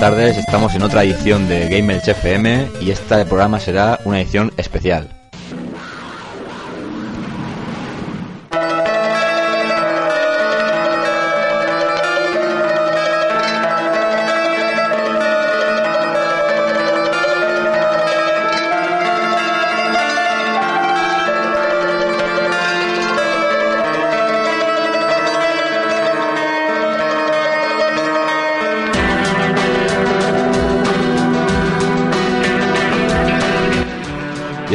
[0.00, 0.38] Tardes.
[0.38, 5.19] Estamos en otra edición de Game FM y este programa será una edición especial.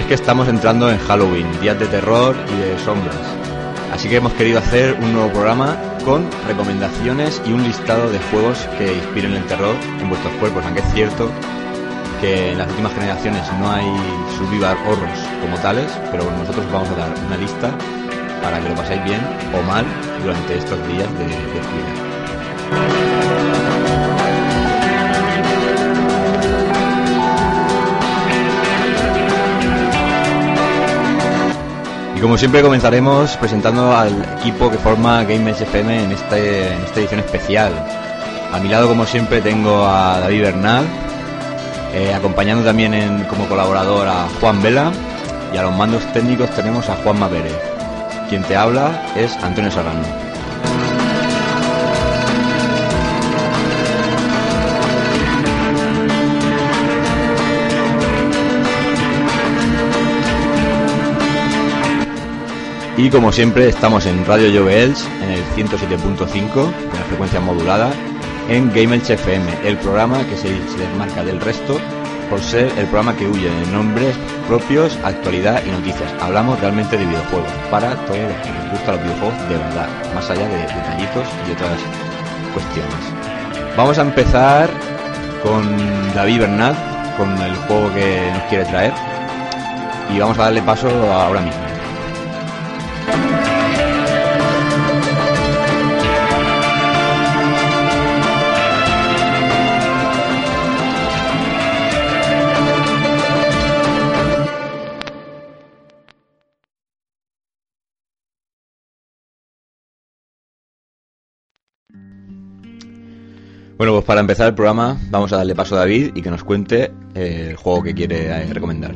[0.08, 3.16] Que estamos entrando en Halloween, días de terror y de sombras.
[3.92, 8.58] Así que hemos querido hacer un nuevo programa con recomendaciones y un listado de juegos
[8.78, 11.32] que inspiren el terror en vuestros cuerpos, aunque es cierto
[12.22, 13.86] que en las últimas generaciones no hay
[14.38, 17.72] survival horrors como tales, pero nosotros vamos a dar una lista
[18.44, 19.22] para que lo paséis bien
[19.58, 19.86] o mal
[20.22, 23.05] durante estos días de, de oscuridad.
[32.26, 37.00] Como siempre comenzaremos presentando al equipo que forma Game Edge FM en, este, en esta
[37.00, 37.72] edición especial.
[38.52, 40.86] A mi lado, como siempre, tengo a David Bernal,
[41.94, 44.92] eh, acompañando también como colaborador a Juan Vela
[45.54, 47.52] y a los mandos técnicos tenemos a Juan Mavere.
[48.28, 50.25] Quien te habla es Antonio Serrano.
[62.98, 67.92] Y como siempre estamos en Radio Jovels en el 107.5 de la frecuencia modulada
[68.48, 71.78] en Game Elch FM, el programa que se, se desmarca del resto
[72.30, 74.16] por ser el programa que huye de nombres
[74.48, 76.10] propios, actualidad y noticias.
[76.22, 80.30] Hablamos realmente de videojuegos para todos los que les gustan los videojuegos de verdad, más
[80.30, 81.80] allá de detallitos y otras
[82.54, 83.76] cuestiones.
[83.76, 84.70] Vamos a empezar
[85.44, 85.64] con
[86.14, 86.76] David Bernat,
[87.18, 88.94] con el juego que nos quiere traer
[90.14, 91.65] y vamos a darle paso ahora mismo.
[113.86, 116.44] Bueno, pues para empezar el programa vamos a darle paso a David y que nos
[116.44, 118.96] cuente eh, el juego que quiere eh, recomendar.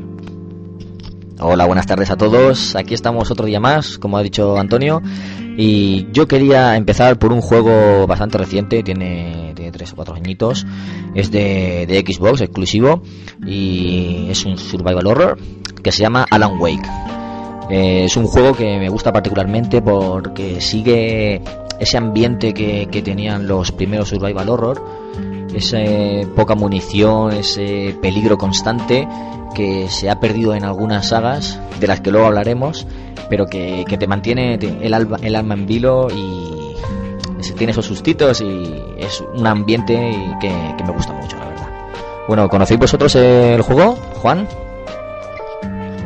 [1.40, 2.76] Hola, buenas tardes a todos.
[2.76, 5.00] Aquí estamos otro día más, como ha dicho Antonio.
[5.56, 10.66] Y yo quería empezar por un juego bastante reciente, tiene, tiene tres o cuatro añitos.
[11.14, 13.04] Es de, de Xbox, exclusivo.
[13.46, 15.38] Y es un survival horror
[15.84, 17.29] que se llama Alan Wake.
[17.70, 21.42] Eh, es un juego que me gusta particularmente porque sigue
[21.80, 24.84] ese ambiente que, que tenían los primeros survival horror.
[25.54, 25.80] Esa
[26.36, 29.08] poca munición, ese peligro constante
[29.56, 32.86] que se ha perdido en algunas sagas, de las que luego hablaremos,
[33.30, 36.60] pero que, que te mantiene el, alma, el alma en vilo y
[37.60, 39.96] tiene esos sustitos y es un ambiente
[40.40, 41.68] que, que me gusta mucho, la verdad.
[42.28, 44.48] Bueno, ¿conocéis vosotros el juego, Juan?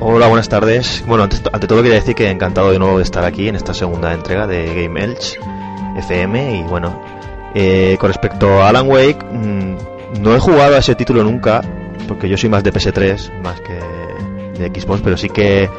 [0.06, 1.02] Hola, buenas tardes.
[1.08, 3.74] Bueno, ante, ante todo quería decir que encantado de nuevo de estar aquí en esta
[3.74, 5.40] segunda entrega de Game Elch
[5.96, 7.02] FM y bueno,
[7.56, 11.62] eh, con respecto a Alan Wake, mm, no he jugado a ese título nunca
[12.06, 13.80] porque yo soy más de PS3 más que
[14.60, 15.70] de Xbox, pero sí que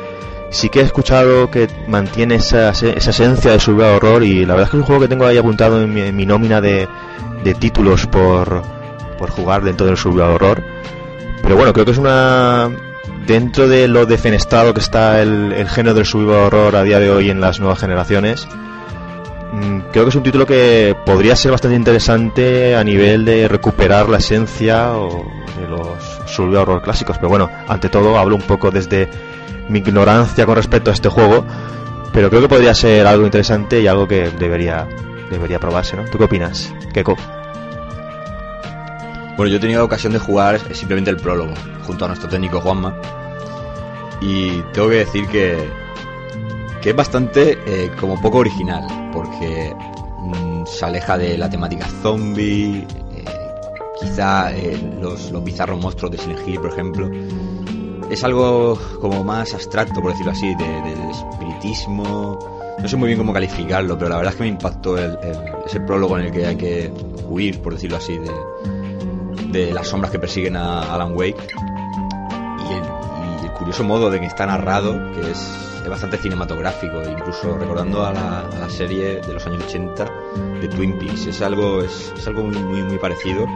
[0.49, 4.69] sí que he escuchado que mantiene esa, esa esencia de survival horror y la verdad
[4.69, 6.89] es que es un juego que tengo ahí apuntado en mi, en mi nómina de,
[7.45, 8.63] de títulos por,
[9.19, 10.63] por jugar dentro del survival horror.
[11.43, 12.71] Pero bueno, creo que es una
[13.27, 17.31] dentro de lo defenestrado que está el, género del survival horror a día de hoy
[17.31, 18.47] en las nuevas generaciones,
[19.53, 24.09] mm, creo que es un título que podría ser bastante interesante a nivel de recuperar
[24.09, 25.25] la esencia o
[25.61, 27.17] de los survival horror clásicos.
[27.19, 29.09] Pero bueno, ante todo hablo un poco desde
[29.69, 31.45] mi ignorancia con respecto a este juego.
[32.13, 34.87] pero creo que podría ser algo interesante y algo que debería
[35.31, 36.05] debería probarse, ¿no?
[36.05, 37.17] ¿Tú qué opinas, Keiko?
[39.37, 41.53] Bueno, yo he tenido la ocasión de jugar simplemente el prólogo
[41.87, 42.95] junto a nuestro técnico Juanma
[44.21, 45.69] y tengo que decir que,
[46.81, 49.75] que es bastante eh, como poco original porque
[50.21, 52.87] mm, se aleja de la temática zombie,
[53.17, 53.25] eh,
[54.01, 57.11] quizá eh, los, los bizarros monstruos de Silent Hill, por ejemplo.
[58.11, 62.39] Es algo como más abstracto, por decirlo así, de, del espiritismo.
[62.79, 65.39] No sé muy bien cómo calificarlo, pero la verdad es que me impactó el, el-
[65.67, 66.93] ese prólogo en el que hay que
[67.29, 68.31] huir, por decirlo así, de,
[69.55, 71.47] de las sombras que persiguen a Alan Wake
[72.69, 77.59] y el, y el curioso modo de que está narrado, que es, bastante cinematográfico, incluso
[77.59, 80.11] recordando a la, a la serie de los años 80
[80.61, 81.27] de Twin Peaks.
[81.27, 83.47] Es algo, es, es algo muy, muy, muy parecido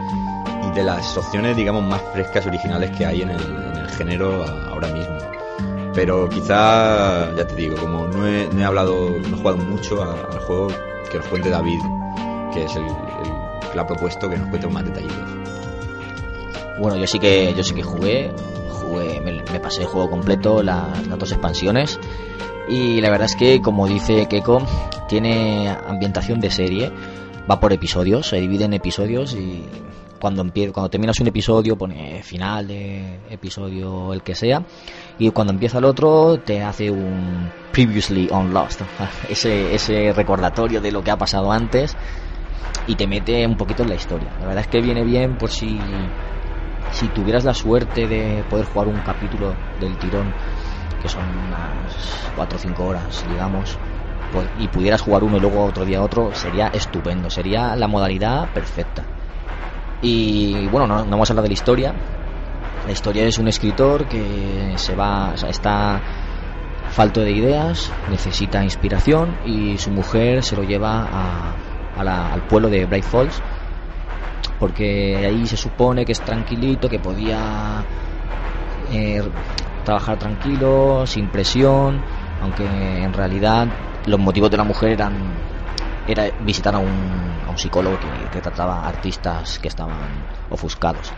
[0.63, 4.45] y de las opciones, digamos, más frescas originales que hay en el, en el género
[4.71, 5.17] ahora mismo.
[5.95, 10.03] Pero quizá, ya te digo, como no he, no he hablado, no he jugado mucho
[10.03, 10.67] al juego,
[11.11, 11.81] que nos cuente David,
[12.53, 15.39] que es el, el que lo ha propuesto, que nos cuente más detallitos.
[16.79, 18.31] Bueno, yo sí que yo sí que jugué,
[18.69, 21.99] jugué me, pasé el juego completo, la- las dos expansiones
[22.69, 24.61] y la verdad es que como dice Keiko,
[25.07, 26.91] tiene ambientación de serie,
[27.49, 29.65] va por episodios, se divide en episodios y
[30.21, 34.63] cuando empie- cuando terminas un episodio pone final de episodio el que sea
[35.17, 38.81] y cuando empieza el otro te hace un previously on Lost,
[39.29, 41.97] ese ese recordatorio de lo que ha pasado antes
[42.87, 44.31] y te mete un poquito en la historia.
[44.39, 45.79] La verdad es que viene bien por si
[46.91, 50.33] si tuvieras la suerte de poder jugar un capítulo del tirón,
[51.01, 53.77] que son unas 4 o 5 horas, digamos,
[54.31, 58.49] pues, y pudieras jugar uno y luego otro día otro, sería estupendo, sería la modalidad
[58.49, 59.03] perfecta.
[60.01, 61.93] Y bueno, no, vamos a hablar de la historia.
[62.85, 66.01] La historia es un escritor que se va, está
[66.89, 71.53] falto de ideas, necesita inspiración y su mujer se lo lleva a-
[71.97, 73.41] a la- al pueblo de Bright Falls
[74.59, 77.83] porque ahí se supone que es tranquilito, que podía
[78.91, 79.21] eh,
[79.85, 82.01] trabajar tranquilo, sin presión,
[82.41, 83.67] aunque en realidad
[84.05, 85.13] los motivos de la mujer eran
[86.07, 91.11] era visitar a un, a un psicólogo que, que trataba artistas que estaban ofuscados.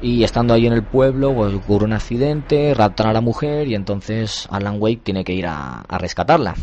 [0.00, 3.74] Y estando ahí en el pueblo, pues ocurre un accidente, raptan a la mujer y
[3.74, 6.54] entonces Alan Wake tiene que ir a, a rescatarla.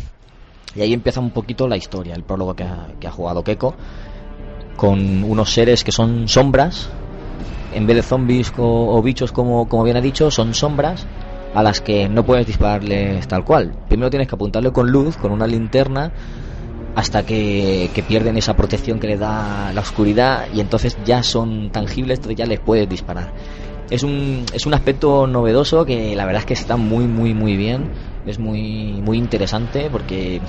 [0.74, 3.74] Y ahí empieza un poquito la historia, el prólogo que ha, que ha jugado Keiko,
[4.80, 6.88] con unos seres que son sombras,
[7.70, 11.06] en vez de zombies co- o bichos como, como bien ha dicho, son sombras
[11.52, 13.72] a las que no puedes dispararles tal cual.
[13.88, 16.10] Primero tienes que apuntarle con luz, con una linterna,
[16.96, 21.70] hasta que, que pierden esa protección que le da la oscuridad y entonces ya son
[21.70, 23.28] tangibles, entonces ya les puedes disparar.
[23.90, 27.54] Es un, es un aspecto novedoso que la verdad es que está muy, muy, muy
[27.56, 27.90] bien.
[28.24, 30.40] Es muy, muy interesante porque,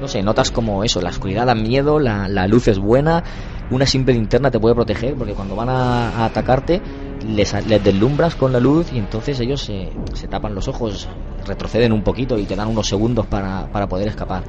[0.00, 3.22] no sé, notas como eso, la oscuridad da miedo, la, la luz es buena,
[3.70, 6.80] una simple linterna te puede proteger porque cuando van a, atacarte
[7.26, 11.08] les, les deslumbras con la luz y entonces ellos se, se tapan los ojos,
[11.46, 14.42] retroceden un poquito y te dan unos segundos para, para poder escapar.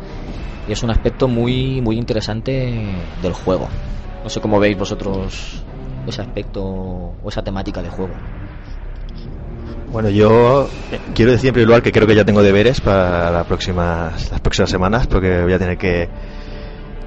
[0.68, 2.74] Y es un aspecto muy, muy interesante
[3.22, 3.68] del juego.
[4.24, 5.64] No sé cómo veis vosotros
[6.08, 8.14] ese aspecto o esa temática de juego.
[9.92, 13.32] Bueno, yo eh, quiero decir en primer lugar que creo que ya tengo deberes para
[13.32, 16.08] las próximas, las próximas semanas, porque voy a tener que,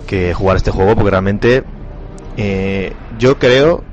[0.06, 1.62] que jugar este juego, porque realmente
[2.36, 3.84] eh, yo creo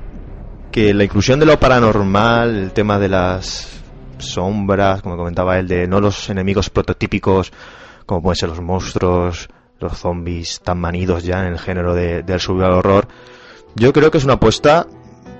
[0.71, 3.81] que la inclusión de lo paranormal, el tema de las
[4.19, 7.51] sombras, como comentaba él, de no los enemigos prototípicos,
[8.05, 12.39] como pueden ser los monstruos, los zombies tan manidos ya en el género de- del
[12.39, 13.07] survival horror,
[13.75, 14.85] yo creo que es una apuesta,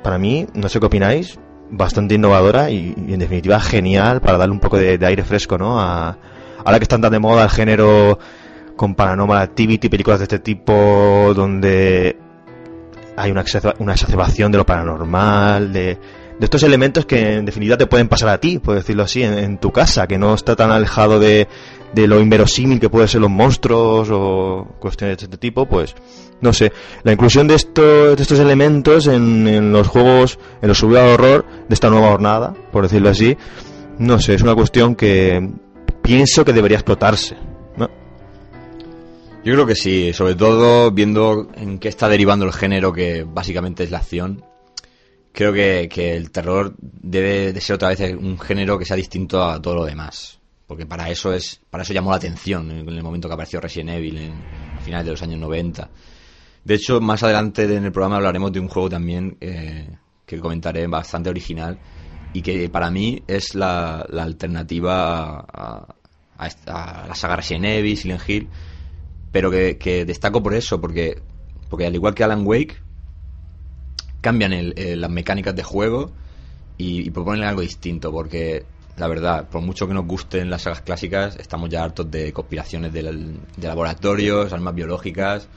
[0.04, 1.40] para mí, no sé qué opináis,
[1.72, 5.58] bastante innovadora y, y, en definitiva genial para darle un poco de, de aire fresco,
[5.58, 5.80] ¿no?
[5.80, 6.18] A,
[6.64, 8.18] ahora que están tan de moda el género
[8.76, 12.18] con Paranormal Activity, películas de este tipo donde
[13.20, 13.44] hay una,
[13.80, 15.98] una exacerbación de lo paranormal, de,
[16.40, 19.38] de estos elementos que en definitiva te pueden pasar a ti, por decirlo así, en,
[19.38, 21.48] en tu casa, que no está tan alejado de,
[21.94, 25.96] de lo inverosímil que pueden ser los monstruos o cuestiones de este tipo, pues
[26.40, 26.72] no sé,
[27.04, 31.14] la inclusión de estos, de estos elementos en, en los juegos, en los subidos de
[31.14, 33.38] horror de esta nueva jornada, por decirlo así,
[33.98, 35.46] no sé, es una cuestión que
[36.02, 37.49] pienso que debería explotarse.
[39.44, 43.84] Yo creo que sí, sobre todo viendo en qué está derivando el género, que básicamente
[43.84, 44.44] es la acción.
[45.32, 49.44] Creo que, que el terror debe de ser otra vez un género que sea distinto
[49.44, 50.40] a todo lo demás.
[50.68, 53.90] Porque para eso es para eso llamó la atención en el momento que apareció Resident
[53.92, 55.90] Evil en a finales de los años 90.
[56.64, 59.90] De hecho, más adelante en el programa hablaremos de un juego también eh,
[60.26, 61.80] que comentaré bastante original
[62.34, 65.96] y que para mí es la, la alternativa a,
[66.38, 68.50] a- a, la saga Resident Evil, Silent Hill,
[69.32, 71.22] pero que, destaco por eso, porque,
[71.70, 72.78] porque al igual que Alan Wake,
[74.22, 76.12] cambian las mecánicas de juego
[76.78, 78.66] y, proponen algo distinto, porque
[78.98, 82.92] la verdad, por mucho que nos gusten las sagas clásicas, estamos ya hartos de conspiraciones
[82.92, 85.48] de, de laboratorios, armas biológicas.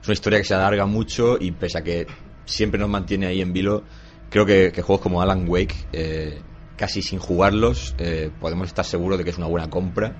[0.00, 2.06] Es una historia que se alarga mucho y pese a que
[2.46, 3.84] siempre nos mantiene ahí en vilo,
[4.30, 6.40] creo que, juegos como Alan Wake, eh,
[6.76, 10.14] casi sin jugarlos, eh, podemos estar seguros de que es una buena compra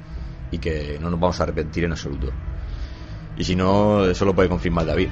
[0.50, 2.32] y que no nos vamos a arrepentir en absoluto.
[3.36, 5.08] Y si no, eso lo puede confirmar David.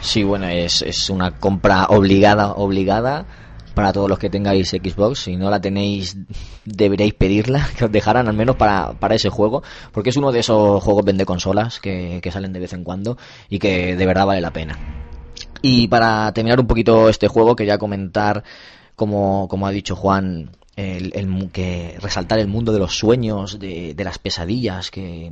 [0.00, 3.26] Sí, bueno, es, es una compra obligada, obligada
[3.74, 5.20] para todos los que tengáis Xbox.
[5.20, 6.16] Si no la tenéis,
[6.64, 10.40] deberéis pedirla, que os dejaran al menos para, para ese juego, porque es uno de
[10.40, 13.16] esos juegos vende consolas que, que salen de vez en cuando
[13.48, 14.78] y que de verdad vale la pena.
[15.62, 18.42] Y para terminar un poquito este juego, quería comentar,
[18.96, 23.92] como, como ha dicho Juan, el, el, que resaltar el mundo de los sueños, de,
[23.94, 25.30] de las pesadillas, que,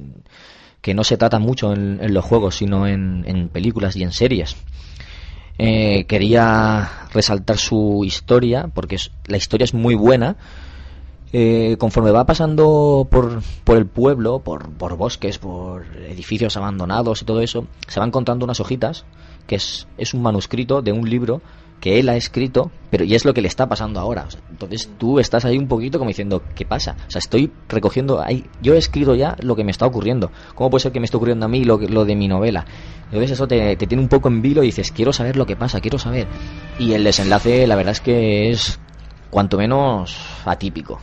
[0.80, 4.56] que, no se trata mucho en, en los juegos, sino en, películas y en series.
[5.58, 10.37] Eh, quería resaltar su historia, porque es, la historia es muy buena.
[11.32, 17.26] Eh, conforme va pasando por, por el pueblo, por, por bosques, por edificios abandonados y
[17.26, 19.04] todo eso, se va encontrando unas hojitas
[19.47, 21.42] que es, es un manuscrito de un libro
[21.80, 24.26] que él ha escrito, pero y es lo que le está pasando ahora.
[24.50, 26.97] entonces tú estás ahí un poquito como diciendo, ¿qué pasa?
[27.06, 30.30] O sea, estoy recogiendo ahí, yo he escrito ya lo que me está ocurriendo.
[30.54, 32.64] ¿Cómo puede ser que me esté ocurriendo a mí lo, lo de mi novela?
[33.06, 35.56] Entonces eso te, te, tiene un poco en vilo y dices, quiero saber lo que
[35.56, 36.26] pasa, quiero saber.
[36.78, 38.80] Y el desenlace, la verdad es que es
[39.30, 41.00] cuanto menos atípico.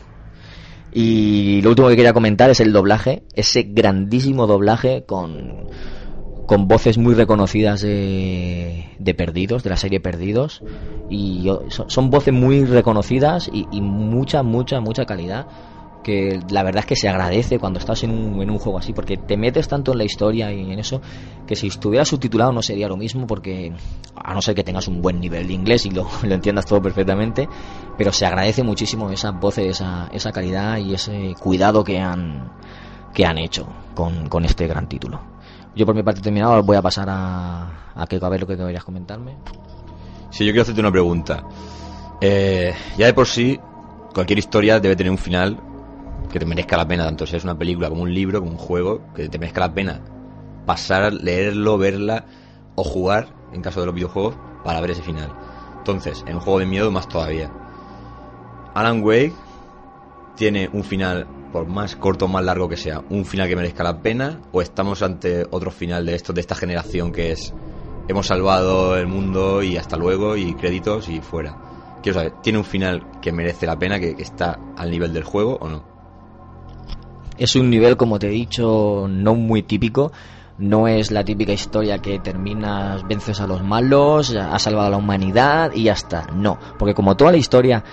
[0.91, 5.67] Y lo último que quería comentar es el doblaje, ese grandísimo doblaje con
[6.45, 10.61] con voces muy reconocidas de, de, Perdidos, de la serie Perdidos,
[11.09, 15.47] y son, voces muy reconocidas y, mucha, mucha, mucha calidad,
[16.03, 18.93] que la verdad es que se agradece cuando estás en un, en un juego así,
[18.93, 21.01] porque te metes tanto en la historia y en eso,
[21.47, 23.73] que si estuviera subtitulado no sería lo mismo, porque
[24.15, 26.79] a no ser que tengas un buen nivel de inglés y lo, lo entiendas todo
[26.79, 27.49] perfectamente,
[27.97, 32.51] pero se agradece muchísimo esas voces, esa, esa calidad y ese cuidado que han,
[33.15, 35.34] que han hecho con, con este gran título.
[35.75, 38.55] Yo por mi parte terminado voy a pasar a, a, que, a ver lo que
[38.55, 39.37] deberías comentarme.
[40.29, 41.43] Sí, yo quiero hacerte una pregunta.
[42.21, 43.59] Eh, ya de por sí,
[44.13, 45.59] cualquier historia debe tener un final
[46.31, 48.57] que te merezca la pena, tanto si es una película como un libro, como un
[48.57, 50.01] juego, que te merezca la pena
[50.65, 52.25] pasar, leerlo, verla
[52.75, 55.31] o jugar, en caso de los videojuegos, para ver ese final.
[55.77, 57.51] Entonces, en un juego de miedo más todavía.
[58.73, 59.35] Alan Wake
[60.35, 63.83] tiene un final por más corto o más largo que sea, un final que merezca
[63.83, 67.53] la pena o estamos ante otro final de esto, de esta generación que es
[68.07, 71.57] hemos salvado el mundo y hasta luego y créditos y fuera.
[72.03, 75.57] Quiero saber, ¿tiene un final que merece la pena, que, está al nivel del juego
[75.59, 75.83] o no?
[77.37, 80.11] Es un nivel, como te he dicho, no muy típico.
[80.57, 84.97] No es la típica historia que terminas, vences a los malos, has salvado a la
[84.97, 86.27] humanidad y ya está.
[86.33, 87.83] No, porque como toda la historia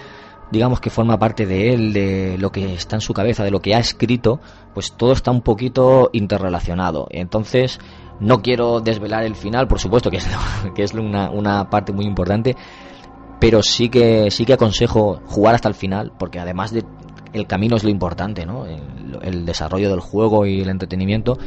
[0.53, 3.61] digamos que forma parte de él, de lo que está en su cabeza, de lo
[3.61, 4.39] que ha escrito,
[4.75, 7.09] pues todo está un poquito interrelacionado.
[7.11, 7.81] Entonces,
[8.21, 10.29] no quiero desvelar el final, por supuesto que es,
[10.75, 12.55] que es una, una parte muy importante,
[13.41, 16.85] pero sí que, sí que aconsejo jugar hasta el final, porque además de
[17.33, 18.67] el camino es lo importante, ¿no?
[18.67, 21.39] El, desarrollo del juego y el entretenimiento.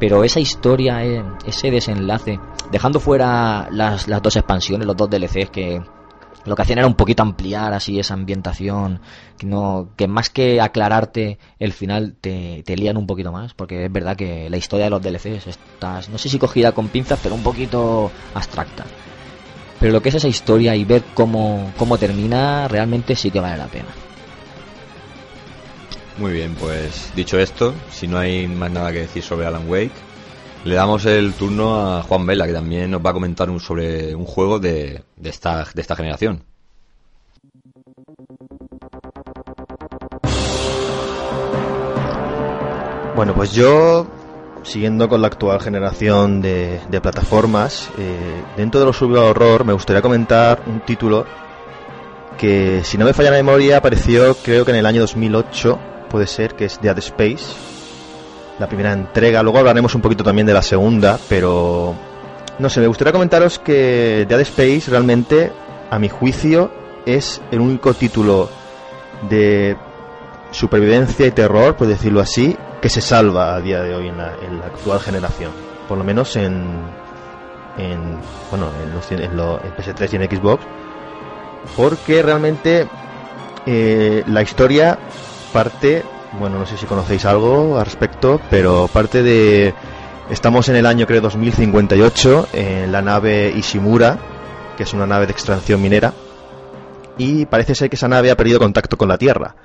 [0.00, 2.40] Pero esa historia, eh, ese desenlace,
[2.72, 5.82] dejando fuera las, las dos expansiones, los dos DLCs que,
[6.48, 9.00] lo que hacían era un poquito ampliar así esa ambientación,
[9.36, 13.86] que, no, que más que aclararte el final te, te lían un poquito más, porque
[13.86, 17.20] es verdad que la historia de los DLCs está, no sé si cogida con pinzas,
[17.22, 18.84] pero un poquito abstracta.
[19.80, 23.56] Pero lo que es esa historia y ver cómo, cómo termina, realmente sí que vale
[23.56, 23.88] la pena.
[26.18, 29.92] Muy bien, pues dicho esto, si no hay más nada que decir sobre Alan Wake,
[30.64, 34.24] le damos el turno a Juan Vela, que también nos va a comentar sobre un
[34.24, 36.42] juego de, de, esta, de esta generación.
[43.14, 44.06] Bueno, pues yo,
[44.62, 49.72] siguiendo con la actual generación de, de plataformas, eh, dentro de los subidos horror me
[49.72, 51.26] gustaría comentar un título
[52.36, 56.28] que, si no me falla la memoria, apareció creo que en el año 2008, puede
[56.28, 57.77] ser, que es Dead Space
[58.58, 59.42] la primera entrega.
[59.42, 61.94] Luego hablaremos un poquito también de la segunda, pero
[62.58, 65.52] no sé, me gustaría comentaros que Dead Space realmente,
[65.90, 66.70] a mi juicio,
[67.06, 68.50] es el único título
[69.28, 69.76] de
[70.50, 74.34] supervivencia y terror, por decirlo así, que se salva a día de hoy en la,
[74.66, 75.52] actual generación.
[75.88, 76.64] Por lo menos en,
[77.76, 78.18] en
[78.50, 79.20] bueno, en, los, en,
[79.76, 80.64] PS3 y en Xbox.
[81.76, 82.88] Porque realmente
[83.66, 84.98] eh, la historia
[85.52, 89.74] parte bueno, no sé si conocéis algo al respecto, pero parte de...
[90.30, 94.18] Estamos en el año, creo, 2058, en la nave Ishimura,
[94.76, 96.12] que es una nave de extracción minera,
[97.16, 99.56] y parece ser que esa nave ha perdido contacto con la Tierra.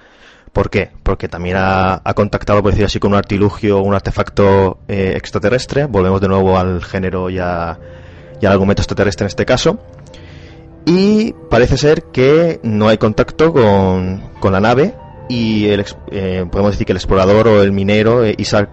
[0.54, 0.92] ¿Por qué?
[1.04, 5.86] Porque también ha, contactado, por decir así, con un artilugio, un artefacto eh, extraterrestre.
[5.86, 7.78] Volvemos de nuevo al género y, al
[8.42, 9.80] argumento extraterrestre en este caso.
[10.86, 14.94] Y parece ser que no hay contacto con, con la nave
[15.30, 18.70] y el, eh, podemos decir que el explorador o el minero eh, Isaac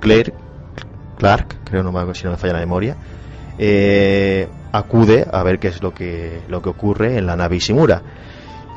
[1.18, 2.96] Clark, creo no si no me falla la memoria,
[3.58, 8.02] eh, acude a ver qué es lo que, lo que ocurre en la nave Ishimura.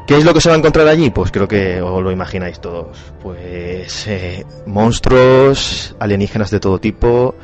[0.06, 1.10] ¿Qué es lo que se va a encontrar allí?
[1.12, 2.98] Pues creo que os lo imagináis todos.
[3.22, 4.10] Pues
[4.66, 7.36] monstruos, alienígenas de todo tipo,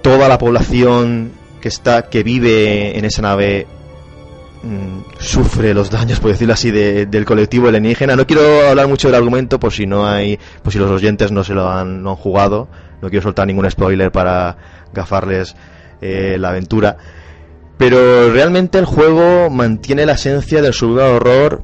[0.00, 3.66] toda la población que está, que vive en esa nave
[4.66, 8.16] Mm, sufre los daños, por decirlo así, del colectivo alienígena.
[8.16, 11.44] No quiero hablar mucho del argumento por si no hay, por si los oyentes no
[11.44, 12.68] se lo han, jugado.
[13.00, 14.56] No quiero soltar ningún spoiler para
[14.92, 15.54] gafarles
[16.00, 16.96] eh, la aventura.
[17.78, 21.62] Pero realmente el juego mantiene la esencia del survival horror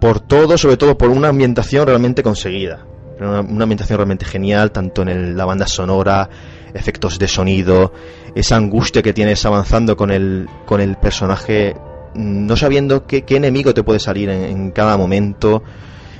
[0.00, 2.86] por todo, sobre todo por una ambientación realmente conseguida.
[3.20, 6.28] Una, ambientación realmente genial, tanto en la banda sonora,
[6.74, 7.92] efectos de sonido,
[8.34, 11.76] esa angustia que tienes avanzando con el, con el personaje
[12.14, 15.62] no sabiendo qué, enemigo te puede salir en, cada momento,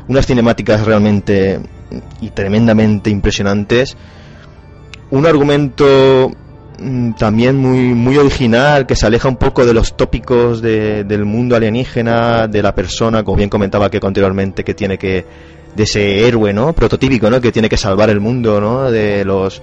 [0.09, 1.61] unas cinemáticas realmente
[2.21, 3.97] y tremendamente impresionantes,
[5.11, 6.31] un argumento
[6.79, 11.57] mm, también muy, muy original que se aleja un poco de los tópicos del mundo
[11.57, 15.25] alienígena, de la persona, como bien comentaba que anteriormente, que tiene que,
[15.75, 16.73] de ese héroe, ¿no?
[16.73, 17.41] Prototípico, ¿no?
[17.41, 18.91] Que tiene que salvar el mundo, ¿no?
[18.91, 19.63] De los,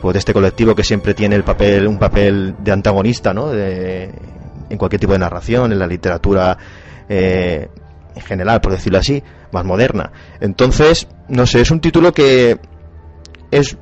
[0.00, 3.48] pues de este colectivo que siempre tiene el papel, un papel de antagonista, ¿no?
[3.50, 4.10] De,
[4.70, 6.56] en cualquier tipo de narración, en la literatura
[7.08, 7.68] eh,
[8.14, 9.22] en general, por decirlo así,
[9.52, 10.12] más moderna.
[10.40, 12.58] Entonces, no sé, es un título que
[13.50, 13.76] es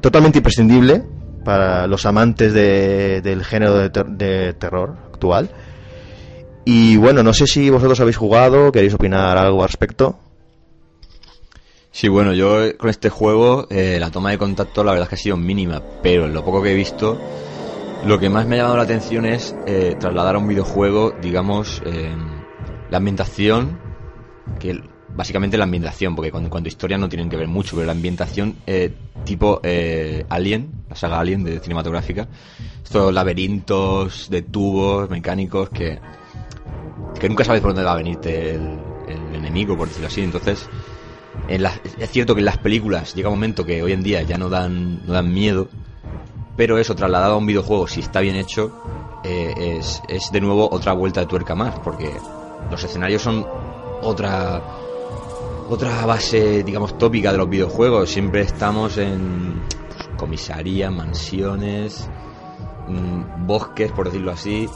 [0.00, 1.04] totalmente imprescindible
[1.44, 5.50] para los amantes del género de, terror actual.
[6.64, 10.18] Y bueno, no sé si vosotros habéis jugado, queréis opinar algo al respecto.
[11.90, 15.14] Sí, bueno, yo con este juego eh, la toma de contacto la verdad es que
[15.14, 17.20] ha sido mínima, pero en lo poco que he visto
[18.06, 21.82] lo que más me ha llamado la atención es eh, trasladar a un videojuego, digamos,
[21.86, 22.14] eh,
[22.90, 23.78] la ambientación,
[24.58, 24.82] que
[25.14, 28.56] básicamente la ambientación, porque cuando, cuanto historia no tienen que ver mucho, pero la ambientación
[28.66, 28.92] eh,
[29.24, 29.60] tipo
[30.28, 32.28] Alien, la saga Alien de cinematográfica,
[32.82, 35.98] estos laberintos de tubos mecánicos que,
[37.18, 38.78] que nunca sabes por dónde va a venirte el,
[39.34, 40.22] enemigo, por decirlo así.
[40.22, 40.68] Entonces,
[41.48, 44.48] es cierto que en las películas llega un momento que hoy en día ya no
[44.48, 45.68] dan, no dan miedo,
[46.56, 48.72] pero eso trasladado a un videojuego, si está bien hecho,
[49.24, 52.12] eh, es, es de nuevo otra vuelta de tuerca más, porque
[52.70, 53.46] los escenarios son
[54.02, 54.62] otra
[55.68, 58.10] otra base, digamos, tópica de los videojuegos.
[58.10, 59.62] Siempre estamos en
[60.16, 62.08] comisaría, mansiones,
[62.86, 64.68] mm, bosques, por decirlo así.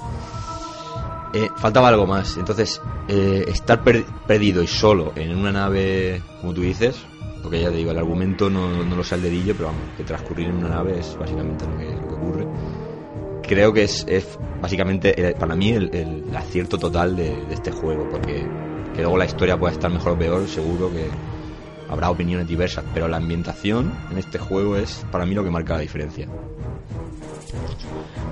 [1.34, 2.36] Eh, faltaba algo más.
[2.36, 7.04] Entonces, eh, estar perdido y solo en una nave, como tú dices,
[7.42, 10.05] porque ya te digo, el argumento no, no lo sé al dedillo, pero vamos, que
[10.05, 12.46] transcurrir en una nave es básicamente lo que, ocurre.
[13.42, 18.46] Creo que es, es básicamente para mí el, acierto total de, este juego, porque
[18.94, 21.07] que luego la historia pueda estar mejor o peor, seguro que
[21.88, 25.74] habrá opiniones diversas, pero la ambientación en este juego es para mí lo que marca
[25.74, 26.29] la diferencia.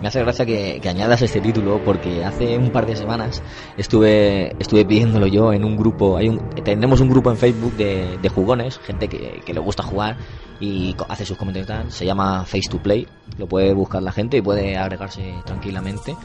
[0.01, 3.43] Me hace gracia que, añadas este título porque hace un par de semanas
[3.77, 6.17] estuve estuve pidiéndolo yo en un grupo.
[6.17, 10.17] Hay un, tenemos un grupo en Facebook de, jugones, gente que, le gusta jugar
[10.61, 11.67] y hace sus comentarios.
[11.67, 13.07] Tal, se llama Face to Play,
[13.39, 16.17] lo puede buscar la gente y puede agregarse tranquilamente.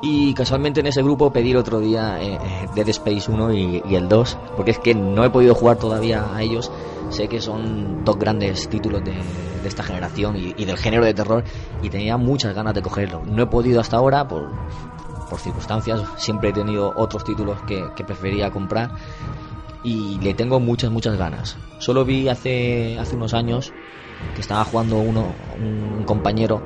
[0.00, 3.96] Y casualmente en ese grupo pedir otro día eh, eh, Dead Space 1 y, y,
[3.96, 6.70] el 2, porque es que no he podido jugar todavía a ellos.
[7.10, 9.14] Sé que son dos grandes títulos de,
[9.62, 11.44] de esta generación y, del género de terror
[11.82, 13.22] y tenía muchas ganas de cogerlo.
[13.24, 14.50] No he podido hasta ahora por,
[15.28, 18.90] por circunstancias, siempre he tenido otros títulos que, que, prefería comprar
[19.82, 21.56] y le tengo muchas, muchas ganas.
[21.78, 23.72] Solo vi hace, hace unos años
[24.34, 26.62] que estaba jugando uno, un compañero,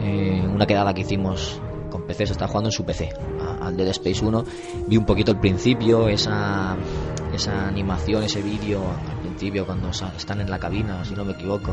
[0.00, 1.60] eh, una quedada que hicimos
[1.90, 3.10] con PC, se estaba jugando en su PC,
[3.60, 4.44] al Dead Space 1.
[4.86, 6.76] Vi un poquito el principio, esa,
[7.34, 8.80] esa animación, ese vídeo
[9.64, 11.72] cuando están en la cabina, si no me equivoco,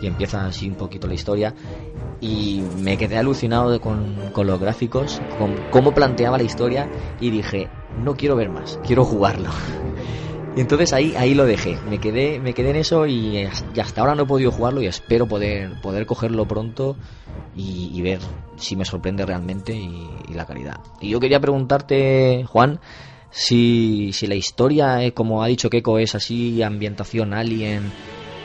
[0.00, 1.54] y, empieza así un poquito la historia.
[2.20, 6.88] Y me quedé alucinado con, los gráficos, con cómo planteaba la historia,
[7.20, 7.68] y dije,
[8.04, 9.48] no quiero ver más, quiero jugarlo.
[10.54, 13.42] Y entonces ahí, ahí lo dejé, me quedé, me quedé en eso y,
[13.80, 16.94] hasta ahora no he podido jugarlo y espero poder, poder cogerlo pronto
[17.56, 18.18] y, ver
[18.56, 20.76] si me sorprende realmente y, y, la calidad.
[21.00, 22.80] Y yo quería preguntarte, Juan,
[23.32, 27.90] si, si la historia, eh, como ha dicho Keiko, es así, ambientación alien,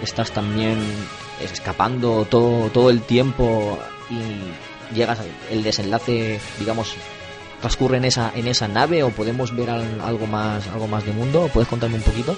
[0.02, 0.78] estás también
[1.44, 3.78] escapando todo, todo el tiempo
[4.10, 5.20] y llegas
[5.52, 6.94] el desenlace, digamos,
[7.60, 11.50] transcurre en esa, en esa nave o podemos ver algo más, algo más de mundo.
[11.54, 12.38] ¿Puedes contarme un poquito?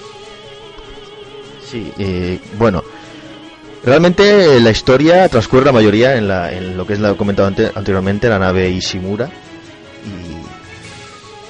[1.70, 2.82] Sí, eh, bueno,
[3.84, 8.28] realmente la historia transcurre la mayoría en, la, en lo que es lo comentado anteriormente,
[8.28, 9.30] la nave Ishimura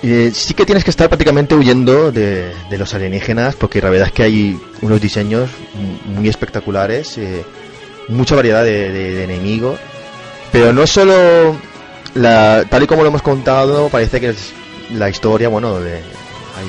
[0.02, 4.12] eh, sí que tienes que estar prácticamente huyendo de, los alienígenas porque la verdad es
[4.14, 5.50] que hay unos diseños
[6.06, 7.44] muy espectaculares, eh,
[8.08, 9.78] mucha variedad de, enemigos,
[10.52, 11.54] pero no solo
[12.14, 14.52] la, tal y como lo hemos contado, parece que es
[14.94, 16.66] la historia, bueno, de, hay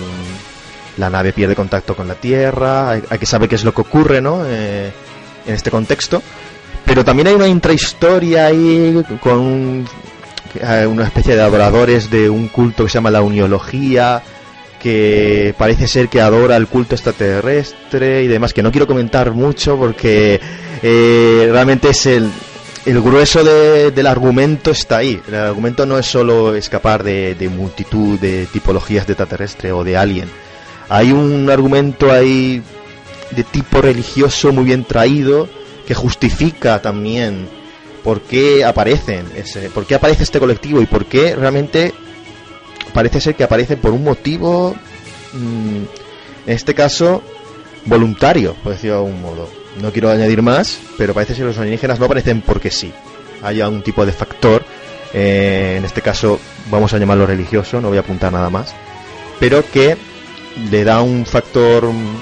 [0.97, 4.21] la nave pierde contacto con la Tierra, hay, que saber qué es lo que ocurre,
[4.21, 4.43] ¿no?
[4.45, 4.91] Eh,
[5.47, 6.21] en este contexto,
[6.85, 9.87] pero también hay una intrahistoria ahí con
[10.87, 14.21] una especie de adoradores de un culto que se llama la uniología,
[14.81, 19.77] que parece ser que adora el culto extraterrestre y demás, que no quiero comentar mucho
[19.77, 20.39] porque
[20.81, 22.31] eh, realmente es el,
[22.85, 25.21] el grueso del argumento está ahí.
[25.27, 29.97] El argumento no es solo escapar de, de multitud de tipologías de extraterrestre o de
[29.97, 30.29] alien.
[30.89, 32.61] Hay un argumento ahí
[33.31, 35.47] de tipo religioso muy bien traído
[35.87, 37.47] que justifica también
[38.03, 41.93] por qué aparecen, ese, por qué aparece este colectivo y por qué realmente
[42.93, 44.75] parece ser que aparece por un motivo,
[45.33, 45.83] mm,
[46.47, 47.21] en este caso,
[47.85, 49.49] voluntario, por decirlo de algún modo.
[49.81, 52.91] No quiero añadir más, pero parece ser que los alienígenas no aparecen porque sí.
[53.41, 54.63] Hay algún tipo de factor,
[55.13, 58.73] eh, en este caso vamos a llamarlo religioso, no voy a apuntar nada más,
[59.39, 59.97] pero que
[60.69, 62.19] le da un factor, un,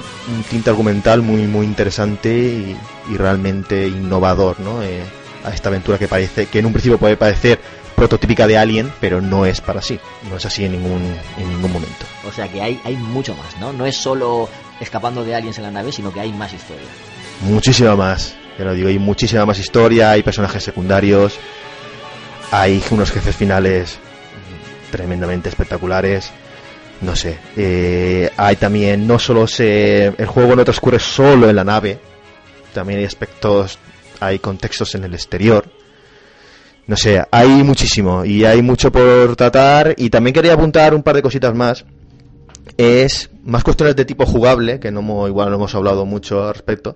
[0.49, 2.77] tinte argumental muy muy interesante y,
[3.17, 4.83] realmente innovador, ¿no?
[4.83, 5.01] Eh,
[5.43, 7.59] a esta aventura que parece que en un principio puede parecer
[7.95, 9.99] prototípica de Alien, pero no es para sí,
[10.29, 11.01] no es así en ningún
[11.37, 12.05] en ningún momento.
[12.27, 13.73] O sea que hay hay mucho más, ¿no?
[13.73, 14.49] No es solo
[14.79, 16.87] escapando de aliens en la nave, sino que hay más historia.
[17.41, 21.37] Muchísima más, te lo digo, hay muchísima más historia, hay personajes secundarios,
[22.51, 23.99] hay unos jefes finales
[24.91, 26.31] tremendamente espectaculares.
[27.01, 31.63] No sé, eh, hay también, no solo se, el juego no transcurre solo en la
[31.63, 31.97] nave,
[32.73, 33.79] también hay aspectos
[34.19, 35.65] hay contextos en el exterior.
[36.87, 39.93] No sé, hay muchísimo y hay mucho por tratar.
[39.97, 41.85] Y también quería apuntar un par de cositas más.
[42.77, 46.95] Es más cuestiones de tipo jugable, que no igual no hemos hablado mucho al respecto.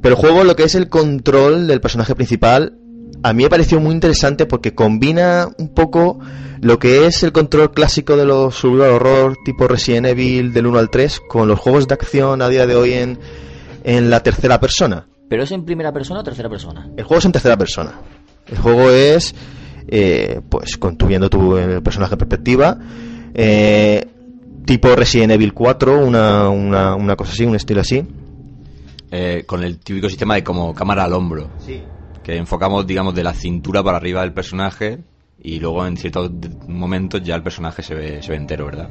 [0.00, 2.78] Pero el juego, lo que es el control del personaje principal,
[3.22, 6.20] a mí me pareció muy interesante porque combina un poco
[6.60, 10.78] lo que es el control clásico de los survival horror tipo Resident Evil del 1
[10.78, 13.18] al 3 con los juegos de acción a día de hoy en,
[13.84, 15.06] en la tercera persona.
[15.28, 16.88] ¿Pero es en primera persona o tercera persona?
[16.96, 18.00] El juego es en tercera persona.
[18.46, 19.34] El juego es,
[19.88, 22.78] eh, pues, con tu eh, personaje en perspectiva.
[23.34, 24.06] Eh,
[24.64, 28.04] tipo Resident Evil 4, una, una, una, cosa así, un estilo así.
[29.46, 31.50] con el típico sistema de como cámara al hombro.
[31.58, 31.82] Sí.
[32.22, 34.98] Que enfocamos, digamos, de la cintura para arriba del personaje
[35.40, 36.30] y luego en ciertos
[36.66, 38.88] momentos ya el personaje se ve, se ve entero, ¿verdad?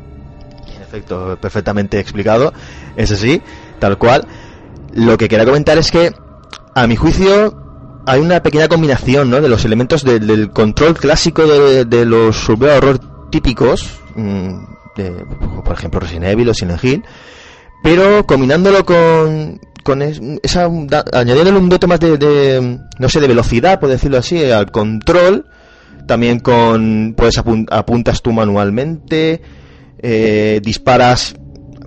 [0.76, 2.54] En efecto, perfectamente explicado.
[2.96, 3.42] Es así,
[3.80, 4.28] tal cual.
[4.94, 6.12] Lo que quería comentar es que
[6.78, 9.42] a mi juicio, hay una pequeña combinación ¿no?
[9.42, 14.50] de los elementos del control clásico de, los survival horror típicos, mm,
[14.96, 15.26] de,
[15.66, 17.04] por ejemplo Resident Evil o Silent Hill,
[17.82, 24.20] pero combinándolo con, con añadiéndole un dote más de, no sé, de velocidad, por decirlo
[24.20, 25.48] así, al control,
[26.06, 29.42] también con, puedes apuntas tú manualmente,
[29.98, 31.36] eh, disparas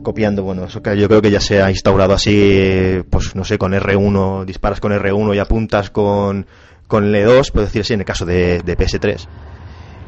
[0.02, 3.58] copiando, bueno, eso que yo creo que ya se ha instaurado así, pues no sé,
[3.58, 6.46] con R1, disparas con R1 y apuntas con,
[6.86, 9.26] con L2, puedo decir así, en el caso de, PS3.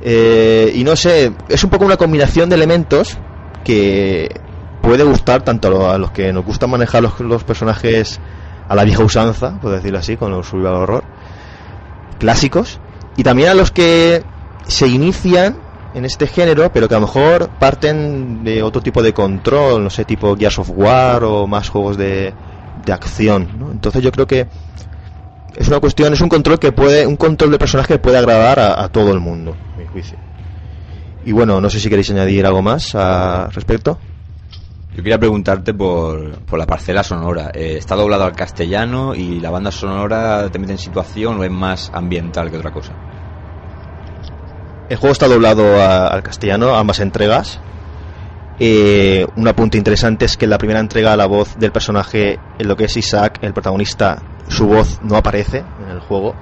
[0.02, 3.18] Eh, y no sé, es un poco una combinación de elementos
[3.64, 4.28] que
[4.82, 8.20] puede gustar tanto a los que nos gusta manejar los, personajes
[8.68, 11.04] a la vieja usanza, puedo decirlo así, con los survival horror
[12.18, 12.80] clásicos,
[13.16, 14.22] y también a los que
[14.66, 15.56] se inician
[15.94, 19.90] en este género, pero que a lo mejor parten de otro tipo de control, no
[19.90, 22.34] sé, tipo Gears of War o más juegos de,
[22.84, 23.70] de acción, ¿no?
[23.70, 24.46] Entonces yo creo que
[25.56, 28.58] es una cuestión, es un control que puede, un control de personaje que puede agradar
[28.58, 30.16] a, todo el mundo, a mi juicio.
[31.24, 33.98] Y bueno, no sé si queréis añadir algo más al respecto.
[34.90, 37.50] Yo quería preguntarte por, por la parcela sonora.
[37.54, 41.50] Eh, ¿Está doblado al castellano y la banda sonora te mete en situación o es
[41.50, 42.92] más ambiental que otra cosa?
[44.92, 47.58] El juego está doblado al castellano, ambas entregas.
[48.60, 52.68] Eh, un apunte interesante es que en la primera entrega la voz del personaje, en
[52.68, 56.34] lo que es Isaac, el protagonista, su voz no aparece en el juego.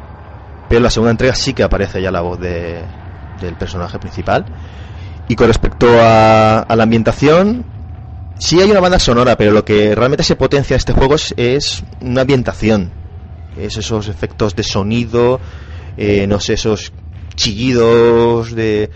[0.69, 4.45] Pero en la segunda entrega sí que aparece ya la voz del personaje principal.
[5.29, 7.65] Y con respecto a, la ambientación,
[8.41, 11.85] sí hay una banda sonora, pero lo que realmente se potencia este juego es, es
[12.01, 12.91] una ambientación.
[13.57, 15.39] Es esos efectos de sonido,
[15.97, 16.93] eh, no sé, esos
[17.41, 18.91] chillidos de,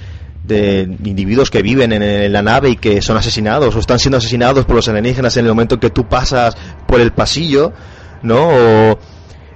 [0.44, 4.64] de individuos que viven en, la nave y que son asesinados o están siendo asesinados
[4.66, 7.72] por los alienígenas en el momento en que tú pasas por el pasillo,
[8.22, 8.48] ¿no?
[8.48, 8.98] O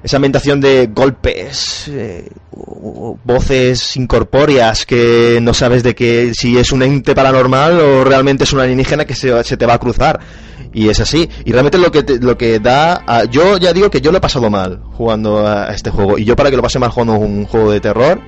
[0.02, 2.28] esa ambientación de golpes, eh,
[3.24, 8.52] voces incorpóreas que no sabes de que si es un ente paranormal o realmente es
[8.52, 10.20] un alienígena que se, se te va a cruzar.
[10.72, 11.28] Y es así.
[11.44, 13.02] Y realmente lo que te- lo que da...
[13.06, 16.18] a- yo ya digo que yo lo he pasado mal jugando a este juego.
[16.18, 18.20] Y yo para que lo pase mal jugando un juego de terror,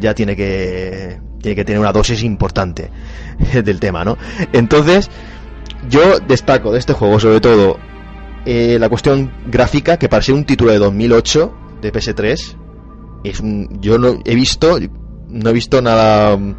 [0.00, 2.90] ya tiene que tiene que tener una dosis importante
[3.64, 4.16] del tema, ¿no?
[4.52, 5.10] Entonces,
[5.88, 7.78] yo destaco de este juego sobre todo
[8.44, 12.56] eh, la cuestión gráfica que para ser un título de 2008 de PS3
[13.24, 14.78] es un, yo no he visto
[15.28, 16.56] no he visto nada mm,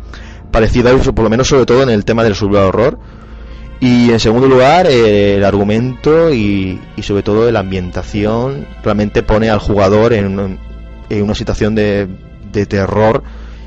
[0.52, 3.00] parecido a eso, por lo menos sobre todo en el tema del survival horror
[3.80, 9.60] y en segundo lugar el argumento y, y sobre todo la ambientación realmente pone al
[9.60, 10.60] jugador en
[11.10, 12.08] en una situación de,
[12.52, 13.24] de terror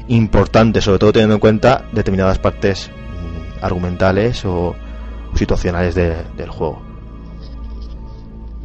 [0.09, 4.75] importante sobre todo teniendo en cuenta determinadas partes mm, argumentales o
[5.35, 6.83] situacionales de- del juego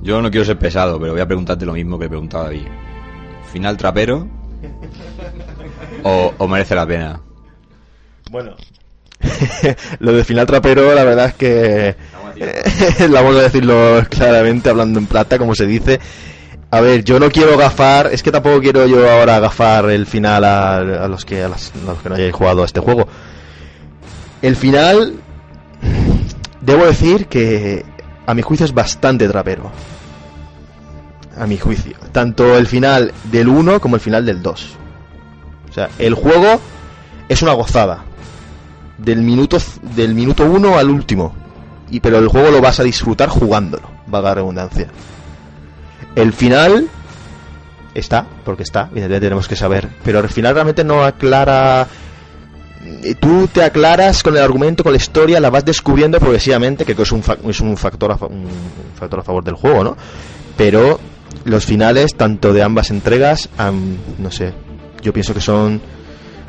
[0.02, 2.48] Yo no quiero ser pesado, pero voy a preguntarte lo mismo que he preguntado a
[2.48, 2.68] David.
[3.52, 4.28] ¿Final trapero?
[6.04, 7.20] ¿O, o merece la pena?
[8.30, 8.56] Bueno.
[10.00, 11.96] lo de final trapero, la verdad es que.
[13.12, 16.00] vamos a decirlo claramente, hablando en plata, como se dice.
[16.76, 20.44] A ver, yo no quiero gafar, es que tampoco quiero yo ahora gafar el final
[20.44, 21.72] a, a los que a, las-
[22.04, 23.08] que no hayáis jugado a este juego.
[24.42, 25.14] El final,
[26.60, 27.86] debo decir que
[28.26, 29.72] a mi juicio es bastante trapero.
[31.38, 31.96] A mi juicio.
[32.12, 34.70] Tanto el final del 1 como el final del 2.
[35.70, 36.60] O sea, el juego
[37.30, 38.04] es una gozada.
[38.98, 39.58] Del minuto
[39.96, 41.34] del minuto 1 al último.
[41.90, 44.88] Y pero el juego lo vas a disfrutar jugándolo, vaga redundancia.
[46.16, 46.88] El final
[47.94, 51.88] está, porque está, evidentemente tenemos que saber, pero el final realmente no aclara
[53.20, 57.12] tú te aclaras con el argumento, con la historia, la vas descubriendo progresivamente, que es
[57.12, 58.48] un, fa- es un factor a, fa- un
[58.98, 59.98] factor a favor del juego, ¿no?
[60.56, 61.00] Pero
[61.46, 64.54] los finales, tanto de ambas entregas, am, no sé,
[65.02, 65.82] yo pienso que son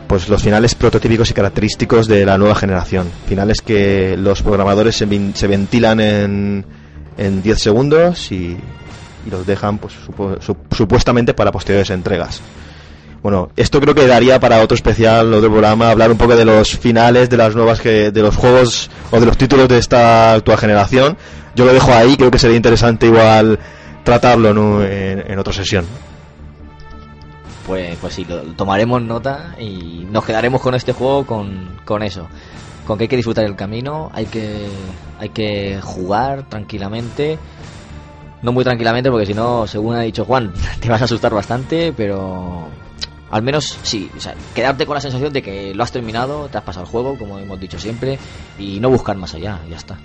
[0.07, 3.09] pues los finales prototípicos y característicos de la nueva generación.
[3.27, 6.67] Finales que los programadores se, se ventilan en,
[7.19, 8.57] en 10 segundos y,
[9.27, 12.41] y los dejan pues supo- sup- supuestamente para posteriores entregas.
[13.23, 16.79] Bueno, esto creo que daría para otro especial, otro programa, hablar un poco de los
[16.79, 20.59] finales de las nuevas que, de los juegos o de los títulos de esta actual
[20.59, 21.17] generación.
[21.57, 23.59] Yo lo dejo ahí, creo que sería interesante igual
[24.05, 24.83] tratarlo ¿no?
[24.85, 25.85] en, en otra sesión.
[27.67, 32.29] Pues, pues sí, lo, tomaremos nota y nos quedaremos con este juego con, con eso.
[32.87, 34.69] Con que hay que disfrutar el camino, hay que,
[35.19, 37.39] hay que jugar tranquilamente.
[38.47, 41.93] No muy tranquilamente porque si no, según ha dicho Juan, te vas a asustar bastante,
[41.93, 42.69] pero
[43.29, 46.57] al menos sí, o sea, quedarte con la sensación de que lo has terminado, te
[46.57, 48.21] has pasado el juego, como hemos dicho siempre,
[48.57, 49.99] y no buscar más allá, ya está.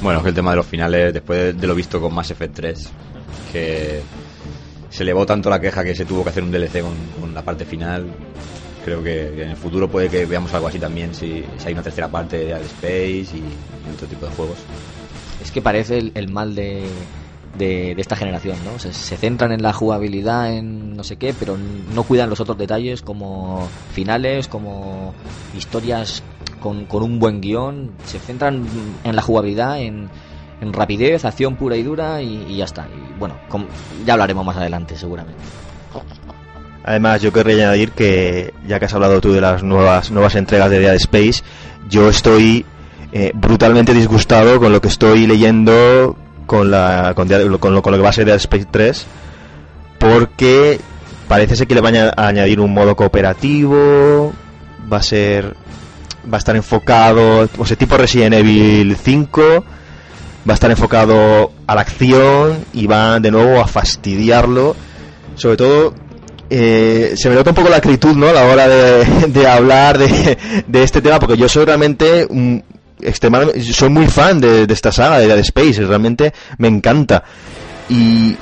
[0.00, 2.54] Bueno, es que el tema de los finales, después de, lo visto con Mass Effect
[2.54, 2.88] 3,
[3.50, 4.02] que
[4.88, 7.64] se elevó tanto la queja que se tuvo que hacer un DLC con, la parte
[7.64, 8.06] final,
[8.84, 12.06] creo que, en el futuro puede que veamos algo así también, si, hay una tercera
[12.06, 13.42] parte de Dead Space y
[13.92, 14.58] otro tipo de juegos.
[15.46, 16.88] Es que parece el, mal de,
[17.56, 18.80] de, esta generación, ¿no?
[18.80, 21.56] Se, centran en la jugabilidad, en no sé qué, pero
[21.94, 25.14] no cuidan los otros detalles como finales, como
[25.56, 26.24] historias
[26.58, 27.92] con, con un buen guion.
[28.06, 28.66] Se centran
[29.04, 30.08] en la jugabilidad, en,
[30.60, 32.88] en rapidez, acción pura y dura y, ya está.
[32.88, 33.36] Y bueno,
[34.04, 35.40] ya hablaremos más adelante seguramente.
[36.82, 40.70] Además, yo querría añadir que, ya que has hablado tú de las nuevas, nuevas entregas
[40.70, 41.44] de Dead Space,
[41.88, 42.66] yo estoy
[43.18, 47.96] eh, brutalmente disgustado con lo que estoy leyendo con, la, con, con lo, con lo
[47.96, 49.06] que va a ser Dead Space 3,
[49.98, 50.78] porque
[51.26, 54.34] parece ser que le van a añadir un modo cooperativo,
[54.92, 55.56] va a ser
[56.30, 59.64] va a estar enfocado, o sea, tipo Resident Evil 5,
[60.46, 64.76] va a estar enfocado a la acción y va de nuevo a fastidiarlo,
[65.36, 65.94] sobre todo
[66.50, 68.28] eh, se me nota un poco la acritud ¿no?
[68.28, 72.62] a la hora de, de hablar de, de este tema, porque yo soy realmente un,
[73.00, 77.22] extremadamente, soy muy fan de, de esta saga de Dead Space, realmente me encanta.
[77.88, 78.36] Y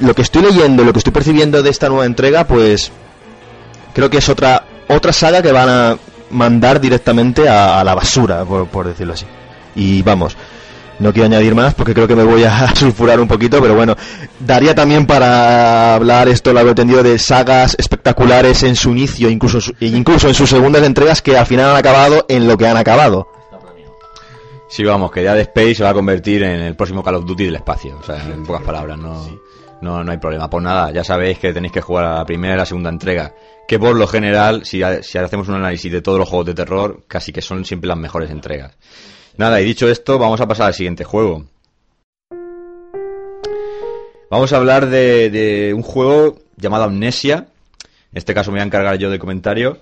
[0.00, 2.90] lo que estoy leyendo, lo que estoy percibiendo de esta nueva entrega, pues
[3.94, 5.98] creo que es otra otra saga que van a
[6.30, 9.26] mandar directamente a, la basura, por, decirlo así.
[9.74, 10.36] Y vamos,
[10.98, 13.96] No quiero añadir más porque creo que me voy a sulfurar un poquito, pero bueno,
[14.38, 19.58] daría también para hablar esto, lo he entendido, de sagas espectaculares en su inicio, incluso,
[19.80, 23.31] incluso en sus segundas entregas que al final han acabado en lo que han acabado.
[24.72, 27.26] Sí, vamos, que ya de Space se va a convertir en el próximo Call of
[27.26, 27.98] Duty del espacio.
[27.98, 29.22] O sea, en pocas palabras, no,
[29.82, 30.48] no, no hay problema.
[30.48, 33.34] Pues nada, ya sabéis que tenéis que jugar a la primera y la segunda entrega.
[33.68, 37.02] Que por lo general, si, si hacemos un análisis de todos los juegos de terror,
[37.06, 38.74] casi que son siempre las mejores entregas.
[39.36, 41.44] Nada, y dicho esto, vamos a pasar al siguiente juego.
[44.30, 47.46] Vamos a hablar de, de un juego llamado Amnesia.
[48.10, 49.76] En este caso me voy a encargar yo del comentario.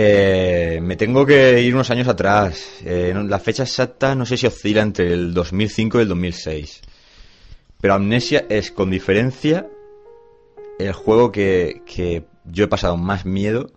[0.00, 2.82] Eh, me tengo que ir unos años atrás.
[2.84, 6.82] Eh, la fecha exacta no sé si oscila entre el 2005 y el 2006.
[7.80, 9.66] Pero Amnesia es con diferencia
[10.78, 13.72] el juego que, que yo he pasado más miedo,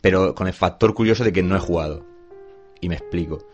[0.00, 2.02] pero con el factor curioso de que no he jugado.
[2.80, 3.46] Y me explico.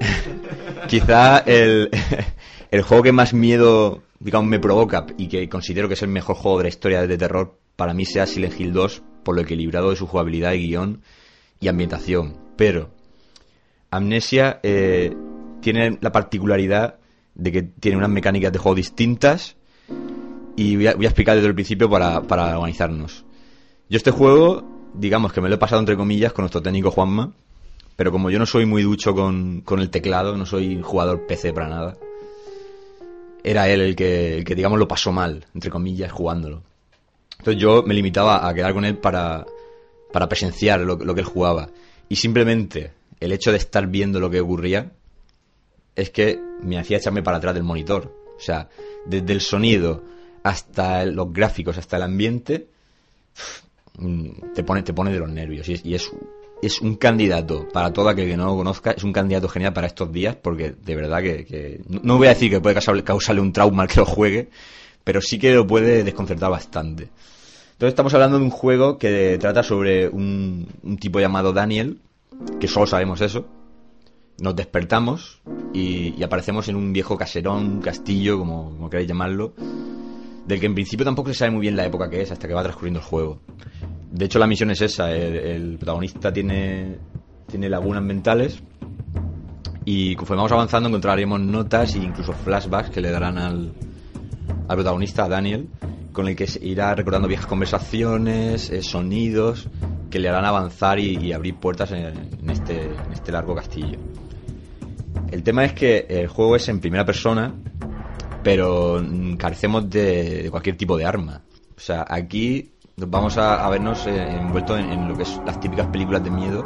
[0.88, 1.90] Quizá el,
[2.70, 6.36] el juego que más miedo, digamos, me provoca y que considero que es el mejor
[6.36, 9.90] juego de la historia de terror para mí sea Silent Hill 2 por lo equilibrado
[9.90, 11.02] de su jugabilidad y guion
[11.60, 12.36] y ambientación.
[12.56, 12.90] Pero
[13.90, 15.14] Amnesia eh,
[15.60, 16.98] tiene la particularidad
[17.34, 19.56] de que tiene unas mecánicas de juego distintas
[20.56, 23.24] y voy a, explicar desde el principio para, para organizarnos.
[23.88, 27.32] Yo este juego, digamos que me lo he pasado entre comillas con nuestro técnico Juanma,
[27.96, 31.52] pero como yo no soy muy ducho con, con el teclado, no soy jugador PC
[31.52, 31.96] para nada,
[33.42, 36.62] era él el que, el que, digamos, lo pasó mal, entre comillas, jugándolo.
[37.38, 39.46] Entonces yo me limitaba a quedar con él para,
[40.12, 41.68] para presenciar lo, lo que él jugaba.
[42.08, 44.92] Y simplemente el hecho de estar viendo lo que ocurría
[45.94, 48.12] es que me hacía echarme para atrás del monitor.
[48.36, 48.68] O sea,
[49.06, 50.04] desde el sonido
[50.42, 52.68] hasta los gráficos, hasta el ambiente,
[54.54, 55.68] te pone, te pone de los nervios.
[55.68, 56.12] Y es,
[56.62, 59.86] es, un candidato, para todo aquel que no lo conozca, es un candidato genial para
[59.86, 63.82] estos días, porque de verdad que, no voy a decir que puede causarle un trauma
[63.82, 64.50] al que lo juegue,
[65.06, 67.04] pero sí que lo puede desconcertar bastante.
[67.04, 70.66] Entonces estamos hablando de un juego que trata sobre un,
[71.00, 72.00] tipo llamado Daniel,
[72.58, 73.46] que solo sabemos eso.
[74.40, 75.40] Nos despertamos
[75.72, 79.52] y, aparecemos en un viejo caserón, castillo, como, como queráis llamarlo,
[80.44, 82.54] del que en principio tampoco se sabe muy bien la época que es hasta que
[82.54, 83.38] va transcurriendo el juego.
[84.10, 86.98] De hecho la misión es esa, el, protagonista tiene,
[87.46, 88.60] tiene lagunas mentales
[89.84, 93.72] y conforme vamos avanzando encontraremos notas e incluso flashbacks que le darán al,
[94.68, 95.68] al protagonista, Daniel,
[96.12, 99.68] con el que irá recordando viejas conversaciones, eh, sonidos,
[100.10, 103.98] que le harán avanzar y, abrir puertas en, este, en este largo castillo.
[105.30, 107.54] El tema es que el juego es en primera persona,
[108.42, 109.04] pero
[109.38, 111.42] carecemos de, cualquier tipo de arma.
[111.76, 116.24] O sea, aquí vamos a, vernos eh, envueltos en, lo que es las típicas películas
[116.24, 116.64] de miedo,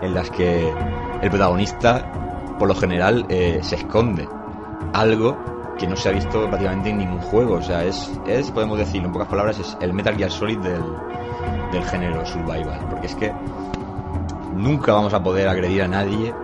[0.00, 0.72] en las que
[1.20, 4.26] el protagonista, por lo general, eh, se esconde.
[4.94, 7.54] Algo que no se ha visto prácticamente en ningún juego.
[7.54, 10.82] O sea, es, es podemos decir en pocas palabras, es el Metal Gear Solid del,
[11.72, 12.80] del género survival.
[12.90, 13.32] Porque es que
[14.54, 16.34] nunca vamos a poder agredir a nadie.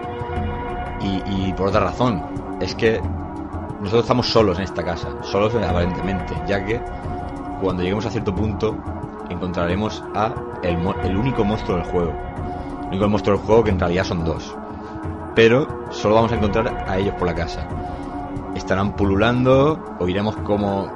[1.01, 2.23] Y, y por otra razón,
[2.61, 3.01] es que
[3.81, 6.81] nosotros estamos solos en esta casa, solos aparentemente, ya que
[7.61, 8.75] cuando lleguemos a cierto punto
[9.29, 12.13] encontraremos a el, el único monstruo del juego.
[12.83, 14.57] El único monstruo del juego que en realidad son dos.
[15.35, 17.67] Pero solo vamos a encontrar a ellos por la casa
[18.65, 20.91] estarán pululando, oiremos cómo,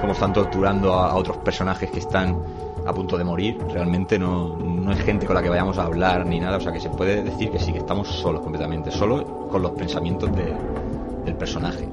[0.00, 2.40] cómo están torturando a, otros personajes que están
[2.86, 3.58] a punto de morir.
[3.72, 6.70] Realmente no, no es gente con la que vayamos a hablar ni nada, o sea
[6.70, 11.34] que se puede decir que sí, que estamos solos completamente, solos con los pensamientos del
[11.34, 11.88] personaje.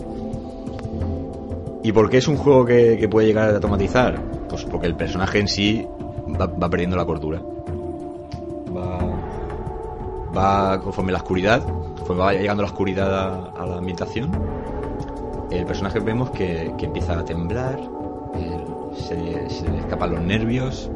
[1.84, 4.21] ¿Y por qué es un juego que, puede llegar a automatizar?
[4.47, 5.88] Pues porque el personaje en sí
[6.39, 7.41] va, perdiendo la cordura.
[8.78, 9.00] Va,
[10.38, 11.63] va conforme la oscuridad
[12.12, 14.32] pues va llegando la oscuridad a, la ambientación,
[15.50, 17.80] el personaje vemos que, empieza a temblar,
[18.97, 20.91] se, le escapan los nervios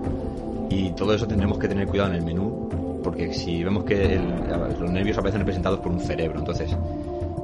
[0.69, 4.19] y todo eso tendremos que tener cuidado en el menú porque si vemos que
[4.77, 6.75] los nervios aparecen representados por un cerebro, entonces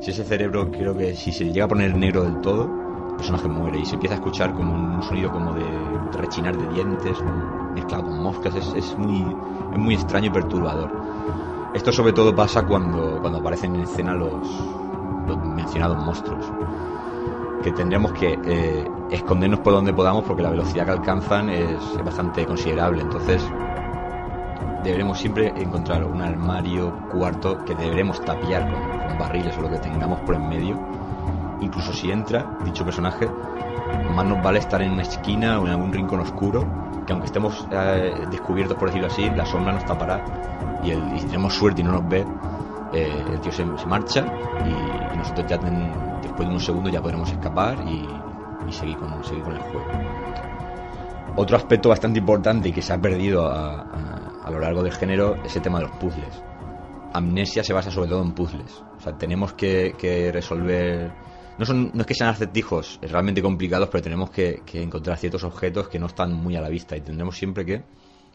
[0.02, 2.70] si ese cerebro creo que si se llega a poner negro del todo,
[3.12, 5.64] el personaje muere y se empieza a escuchar como un sonido como de
[6.20, 7.18] rechinar de dientes
[7.74, 9.26] mezclado con moscas, es, es muy,
[9.72, 10.92] es muy extraño y perturbador.
[11.74, 14.32] Esto sobre todo pasa cuando, cuando aparecen en escena los,
[15.56, 16.46] mencionados monstruos.
[17.64, 22.46] Que tendríamos que eh, escondernos por donde podamos porque la velocidad que alcanzan es, bastante
[22.46, 23.02] considerable.
[23.02, 23.42] Entonces
[24.84, 30.20] deberemos siempre encontrar un armario, cuarto, que deberemos tapiar con, barriles o lo que tengamos
[30.22, 30.78] por en medio.
[31.62, 33.30] Incluso si entra dicho personaje,
[34.16, 36.66] más nos vale estar en una esquina o en algún rincón oscuro,
[37.06, 40.24] que aunque estemos eh, descubiertos, por decirlo así, la sombra nos tapará
[40.84, 42.26] y, si tenemos suerte y no nos ve,
[42.94, 44.26] eh, el tío se, marcha
[44.66, 48.08] y, nosotros ya después de unos segundos ya podremos escapar y,
[48.72, 49.86] seguir, con, seguir con el juego.
[51.36, 53.86] Otro aspecto bastante importante y que se ha perdido a,
[54.50, 56.44] lo largo del género es el tema de los puzzles.
[57.14, 58.84] Amnesia se basa sobre todo en puzzles.
[58.98, 61.12] O sea, tenemos que, resolver...
[61.58, 65.88] No, son, no es que sean acertijos realmente complicados, pero tenemos que, encontrar ciertos objetos
[65.90, 67.84] que no están muy a la vista y tendremos siempre que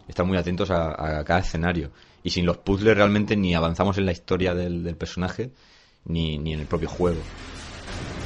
[0.06, 1.90] estar muy atentos a, cada escenario.
[2.22, 5.50] Y sin los puzzles realmente ni avanzamos en la historia del, personaje
[6.04, 7.20] ni, en el propio juego.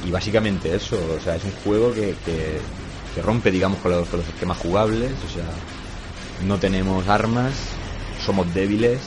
[0.05, 2.15] Y básicamente eso, o sea, es un juego que,
[3.21, 5.45] rompe, digamos, con los, esquemas jugables, o sea,
[6.45, 7.53] no tenemos armas,
[8.19, 8.99] somos débiles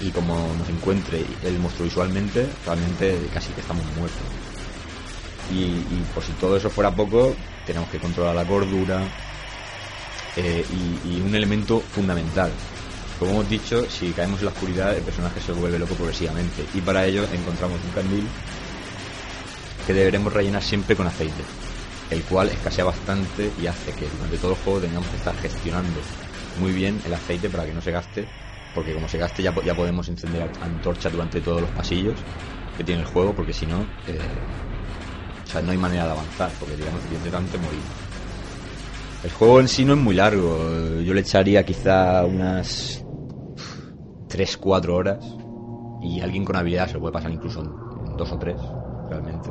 [0.00, 4.45] y como nos encuentre el monstruo visualmente, realmente casi que estamos muertos.
[5.50, 5.80] Y,
[6.14, 7.34] por si todo eso fuera poco,
[7.66, 9.02] tenemos que controlar la cordura
[10.36, 10.64] eh,
[11.04, 12.50] y, un elemento fundamental.
[13.18, 16.64] Como hemos dicho, si caemos en la oscuridad, el personaje se vuelve loco progresivamente.
[16.74, 18.26] Y para ello encontramos un candil
[19.86, 21.42] que deberemos rellenar siempre con aceite
[22.10, 26.00] el cual escasea bastante y hace que durante todo el juego tengamos que estar gestionando
[26.60, 28.26] muy bien el aceite para que no se gaste,
[28.74, 32.14] porque como se gaste ya, ya podemos encender antorcha durante todos los pasillos
[32.76, 34.18] que tiene el juego, porque si no, eh,
[35.46, 37.80] o sea, no hay manera de avanzar, porque digamos tanto morir.
[39.24, 43.04] El juego en sí no es muy largo, yo le echaría quizá unas
[44.28, 45.24] 3-4 horas
[46.02, 48.56] y alguien con habilidad se lo puede pasar incluso en 2 o 3,
[49.10, 49.50] realmente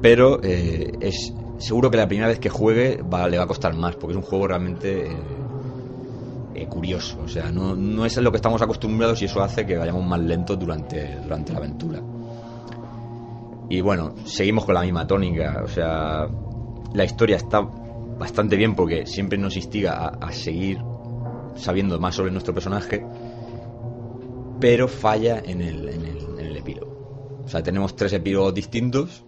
[0.00, 3.96] pero eh, es seguro que la primera vez que juegue le va a costar más,
[3.96, 5.16] porque es un juego realmente eh,
[6.54, 7.18] eh, curioso.
[7.24, 10.20] O sea, no, no, es lo que estamos acostumbrados y eso hace que vayamos más
[10.20, 12.00] lentos durante, durante la aventura.
[13.70, 15.62] Y bueno, seguimos con la misma tónica.
[15.64, 16.28] O sea,
[16.92, 20.78] la historia está bastante bien porque siempre nos instiga a, seguir
[21.54, 23.02] sabiendo más sobre nuestro personaje,
[24.60, 27.40] pero falla en el, epílogo.
[27.44, 29.24] O sea, tenemos tres epílogos distintos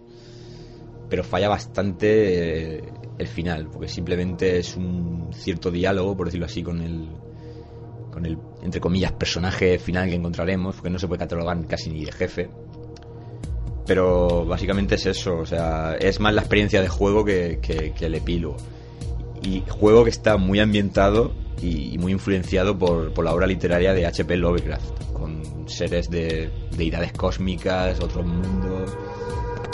[1.13, 2.83] pero falla bastante eh,
[3.19, 7.07] el final, porque simplemente es un cierto diálogo, por decirlo así, con el,
[8.11, 12.03] con el, entre comillas, personaje final que encontraremos, porque no se puede catalogar casi ni
[12.03, 12.49] de jefe.
[13.85, 18.57] Pero básicamente es eso, o sea, es más la experiencia de juego que, el epílogo.
[19.41, 24.37] Y juego que está muy ambientado y, muy influenciado por, la obra literaria de H.P.
[24.37, 28.91] Lovecraft, con seres de deidades cósmicas, otros mundos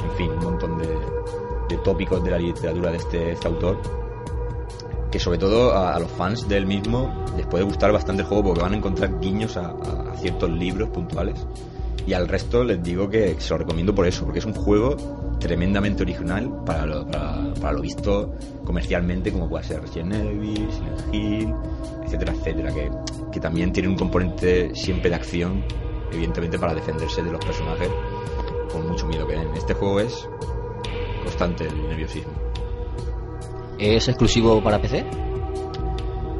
[0.04, 3.80] en fin, un montón de, tópicos de la literatura de este, este autor
[5.12, 8.62] que sobre todo a, los fans del mismo les puede gustar bastante el juego porque
[8.62, 9.76] van a encontrar guiños a,
[10.18, 11.46] ciertos libros puntuales
[12.10, 14.98] y al resto les digo que se lo recomiendo por eso, porque es un juego
[15.40, 18.34] tremendamente original para lo, visto
[18.66, 21.54] comercialmente como puede ser Resident Evil, Silent Hill,
[22.04, 22.90] etcétera, etcétera, que,
[23.32, 25.64] que también tiene un componente siempre de acción,
[26.12, 27.90] evidentemente para defenderse de los personajes
[28.72, 30.28] con mucho miedo que en este juego es
[31.24, 32.34] constante el nerviosismo.
[33.78, 35.06] ¿Es exclusivo para PC?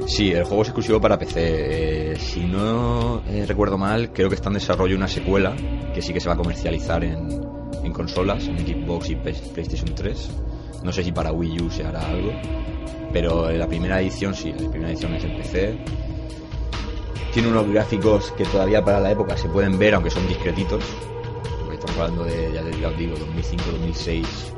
[0.10, 2.14] Sí, el juego es exclusivo para PC.
[2.14, 5.56] Eh, si no eh, recuerdo mal, creo que está en desarrollo una secuela
[5.94, 7.40] que sí que se va a comercializar en,
[7.84, 10.30] en consolas, en Xbox y PlayStation 3.
[10.84, 12.32] No sé si para Wii U se hará algo,
[13.14, 15.78] pero la primera edición sí, la primera edición es en PC.
[17.32, 20.84] Tiene unos gráficos que todavía para la época se pueden ver, aunque son discretitos,
[21.72, 24.54] estamos hablando de, ya, os digo, 2005, 2006,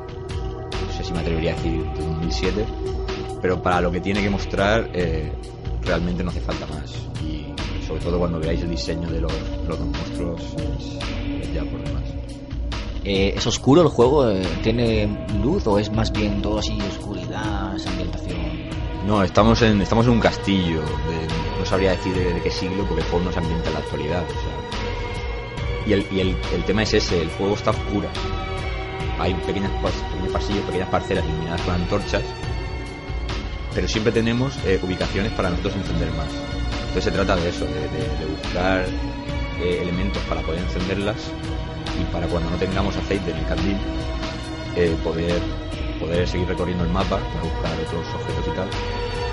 [0.88, 2.66] no sé si me atrevería a decir 2007,
[3.42, 5.32] pero para lo que tiene que mostrar eh,
[5.84, 6.94] realmente no hace falta más.
[7.26, 7.54] Y
[7.86, 9.34] sobre todo cuando veáis el diseño de los,
[9.68, 10.42] los monstruos,
[10.78, 12.04] es, ya por demás.
[13.04, 14.30] Eh, ¿Es oscuro el juego?
[14.30, 18.38] Eh, ¿Tiene luz o es más bien todo así oscuridad, ambientación?
[19.08, 20.82] No, estamos en, estamos en un castillo.
[21.60, 23.80] no sabría decir de, de, qué siglo porque el juego no se ambienta en la
[23.80, 24.24] actualidad.
[24.24, 28.08] O sea, y el, y el, el tema es ese, el juego está oscuro.
[29.20, 32.24] Hay pequeñas, pequeños pasillos, pequeñas parcelas iluminadas con antorchas,
[33.74, 36.28] pero siempre tenemos eh, ubicaciones para nosotros encender más.
[36.91, 38.86] Entonces se trata de eso, de, buscar
[39.61, 41.17] eh, elementos para poder encenderlas
[41.99, 43.78] y para cuando no tengamos aceite en el candil,
[44.76, 45.41] eh, poder,
[45.99, 48.67] poder seguir recorriendo el mapa para buscar otros objetos y tal,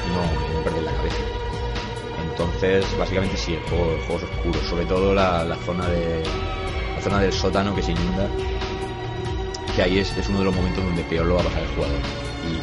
[0.07, 1.17] y no, perder la cabeza.
[2.31, 6.23] Entonces, básicamente sí, el juego, es oscuro, sobre todo la, zona de
[6.95, 8.29] la zona del sótano que se inunda,
[9.75, 11.99] que ahí es, uno de los momentos donde peor lo va a pasar el jugador.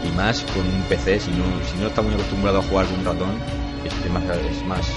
[0.04, 3.00] Y, más con un PC, si no, si no está muy acostumbrado a jugar con
[3.00, 3.40] un ratón,
[3.86, 4.88] es más, es más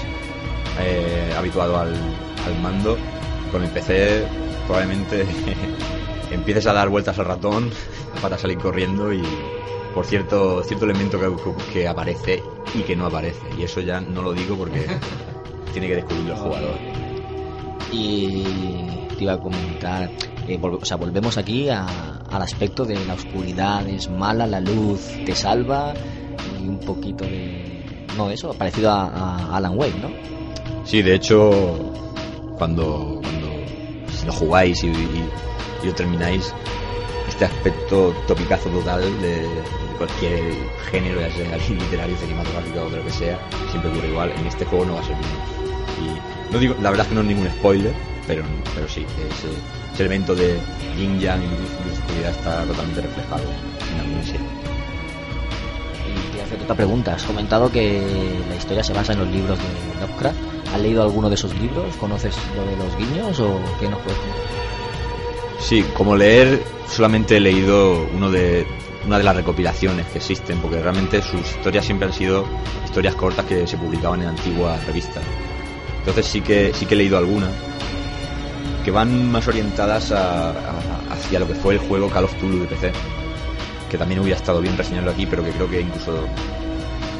[0.79, 1.93] eh, habituado al,
[2.61, 2.97] mando,
[3.51, 4.25] con el PC
[4.65, 5.25] probablemente
[6.31, 7.69] empieces a dar vueltas al ratón
[8.21, 9.21] para salir corriendo y,
[9.93, 11.19] por cierto, cierto elemento
[11.73, 13.41] que, aparece y que no aparece.
[13.57, 14.87] Y eso ya no lo digo porque
[15.73, 16.75] tiene que descubrirlo el jugador.
[17.91, 18.43] Y
[19.17, 20.09] te iba a comentar,
[20.49, 25.35] eh, o sea, volvemos aquí al aspecto de la oscuridad, es mala, la luz te
[25.35, 25.93] salva
[26.61, 27.83] y un poquito de...
[28.17, 30.09] No, eso, parecido a, Alan Wake, ¿no?
[30.85, 31.51] Sí, de hecho,
[32.57, 33.49] cuando, cuando
[34.25, 34.91] lo jugáis y,
[35.83, 36.53] lo termináis,
[37.27, 39.47] este aspecto topicazo total de,
[39.97, 40.53] cualquier
[40.91, 43.39] género, ya sea literario, cinematográfico o de lo que sea,
[43.69, 44.31] siempre ocurre igual.
[44.31, 47.21] En este juego no va a ser Y no digo, la verdad es que no
[47.21, 47.93] es ningún spoiler,
[48.27, 48.43] pero,
[48.75, 49.47] pero sí, ese,
[49.93, 50.59] ese elemento de
[50.97, 54.47] yin yang y luz, oscuridad está totalmente reflejado en la serie.
[56.07, 57.13] Y te hacer otra pregunta.
[57.13, 58.01] Has comentado que
[58.49, 60.37] la historia se basa en los libros de Lovecraft.
[60.73, 61.95] ¿Has leído alguno de esos libros?
[61.95, 64.19] ¿Conoces lo de los guiños o qué nos puedes
[65.59, 68.65] Sí, como leer, solamente he leído uno de,
[69.05, 72.45] una de las recopilaciones que existen, porque realmente sus historias siempre han sido
[72.85, 75.23] historias cortas que se publicaban en antiguas revistas.
[75.99, 77.49] Entonces sí que sí que he leído algunas
[78.83, 82.91] que van más orientadas hacia lo que fue el juego Call of Tulu de PC,
[83.89, 86.25] que también hubiera estado bien reseñarlo aquí, pero que creo que incluso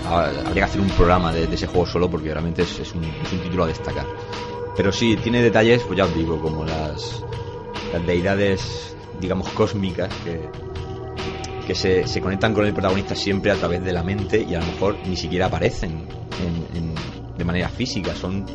[0.06, 3.40] habría que hacer un programa de, ese juego solo porque realmente es, un, es, un,
[3.40, 4.06] título a destacar.
[4.76, 7.22] Pero sí, tiene detalles, pues ya os digo, como las,
[7.94, 10.50] las deidades, digamos, cósmicas que,
[11.68, 14.60] que se, se, conectan con el protagonista siempre a través de la mente y a
[14.60, 16.08] lo mejor ni siquiera aparecen
[17.38, 18.46] de manera física, son,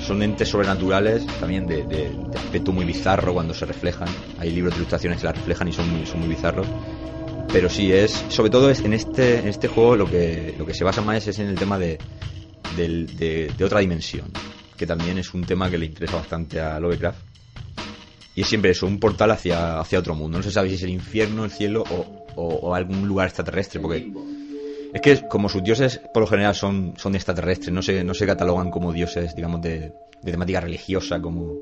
[0.00, 4.08] son entes sobrenaturales también de, aspecto muy bizarro cuando se reflejan.
[4.38, 6.66] Hay libros de ilustraciones que las reflejan y son muy, son muy bizarros.
[7.52, 10.84] Pero sí, es sobre todo es en este, este juego lo que, lo que se
[10.84, 11.98] basa más es en el tema de,
[12.76, 14.30] de, de otra dimensión,
[14.76, 17.28] que también es un tema que le interesa bastante a Lovecraft
[18.38, 20.38] y es siempre eso, un portal hacia, hacia otro mundo.
[20.38, 24.12] No se sabe si es el infierno, el cielo o, o, algún lugar extraterrestre, porque
[24.92, 28.26] es que como sus dioses por lo general son, son extraterrestres, no se, no se
[28.26, 29.92] catalogan como dioses, digamos, de,
[30.24, 31.54] temática religiosa, como,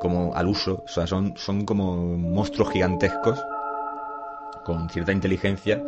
[0.00, 3.38] como al uso, o sea, son, son como monstruos gigantescos
[4.64, 5.82] con cierta inteligencia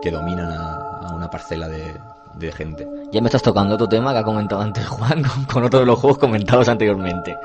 [0.00, 1.94] que dominan a, una parcela de,
[2.34, 2.86] de, gente.
[3.12, 5.86] Ya me estás tocando otro tema que ha comentado antes Juan con, con otro de
[5.86, 7.36] los juegos comentados anteriormente.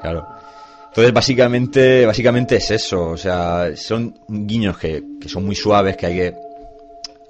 [0.00, 0.26] Claro.
[0.96, 3.10] Entonces, básicamente, básicamente es eso.
[3.10, 6.34] O sea, son guiños que, son muy suaves, que hay que,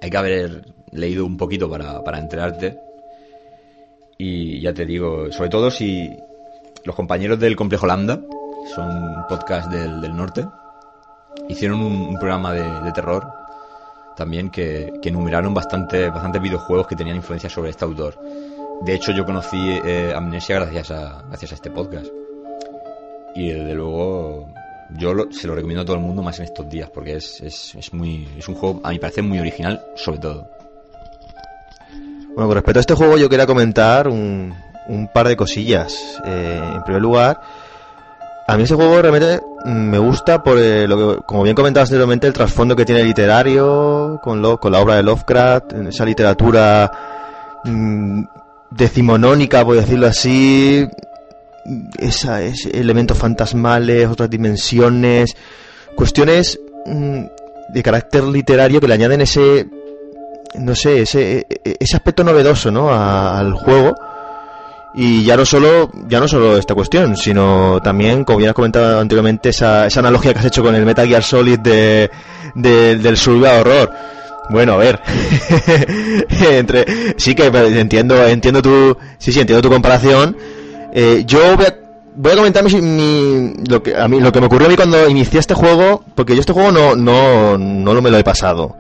[0.01, 0.62] hay que haber
[0.97, 2.78] leído un poquito para, para enterarte.
[4.18, 6.11] Y ya te digo, sobre todo si
[6.84, 8.20] los compañeros del Complejo Lambda,
[8.74, 10.47] son podcast del, del norte,
[11.49, 13.26] hicieron un, programa de, terror
[14.16, 18.18] también que, que enumeraron bastante, bastantes videojuegos que tenían influencia sobre este autor.
[18.82, 22.07] De hecho, yo conocí eh, Amnesia gracias a, gracias a este podcast
[23.36, 24.49] y desde luego
[24.99, 27.74] yo se lo recomiendo a todo el mundo más en estos días porque es, es,
[27.74, 30.49] es, muy es un juego a mi parecer muy original sobre todo
[32.37, 34.55] bueno con respecto a este juego yo quería comentar un,
[35.12, 36.20] par de cosillas.
[36.24, 37.41] Eh, en primer lugar
[38.49, 42.28] a mí ese juego realmente me gusta por eh, lo que, como bien comentabas anteriormente,
[42.28, 48.22] el trasfondo que tiene literario con, lo, la obra de Lovecraft, esa literatura mm,
[48.70, 50.87] decimonónica, por decirlo así,
[51.99, 55.37] esa, elementos fantasmales, otras dimensiones,
[55.97, 57.24] cuestiones mm,
[57.70, 59.66] de carácter literario que le añaden ese,
[60.55, 62.92] no sé, ese, ese aspecto novedoso, ¿no?
[62.92, 63.94] al juego.
[64.99, 68.99] Y ya no solo, ya no solo esta cuestión, sino también, como ya has comentado
[68.99, 72.11] anteriormente, esa, esa analogía que has hecho con el Metal Gear Solid de,
[72.55, 73.92] del survival horror.
[74.49, 75.01] Bueno, a ver.
[76.51, 80.34] Entre, sí que entiendo, entiendo tu, sí, sí, entiendo tu comparación,
[80.94, 81.74] eh, yo voy a,
[82.14, 85.09] voy a comentar mi, lo, que, a mí, lo que me ocurrió a mí cuando
[85.09, 88.76] inicié este juego, porque yo este juego no, no, no me lo he pasado.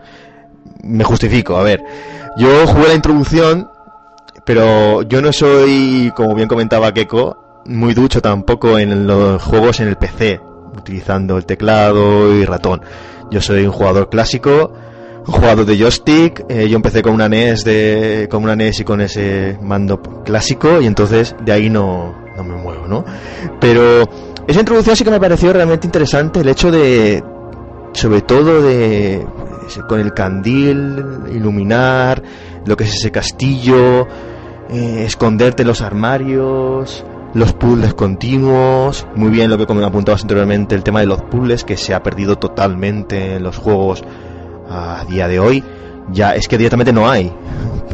[0.86, 1.82] Me justifico, a ver.
[2.36, 3.70] Yo jugué la introducción,
[4.44, 9.88] pero yo no soy, como bien comentaba Keiko, muy ducho tampoco en los juegos en
[9.88, 10.40] el PC,
[10.76, 12.82] utilizando el teclado y ratón.
[13.30, 14.72] Yo soy un jugador clásico,
[15.26, 16.44] un jugador de joystick.
[16.48, 20.80] Eh, yo empecé con una NES de, con una NES y con ese mando clásico
[20.80, 23.04] y entonces de ahí no, no me muevo, ¿no?
[23.60, 24.04] Pero
[24.46, 27.22] esa introducción sí que me pareció realmente interesante, el hecho de,
[27.92, 29.26] sobre todo de,
[29.88, 32.22] con el candil, iluminar
[32.64, 34.06] lo que es ese castillo,
[34.68, 37.04] eh, esconderte los armarios,
[37.34, 41.64] los puzzles continuos, muy bien lo que como apuntabas anteriormente, el tema de los puzzles
[41.64, 44.02] que se ha perdido totalmente en los juegos
[44.68, 45.62] a día de hoy,
[46.10, 47.32] ya es que directamente no hay.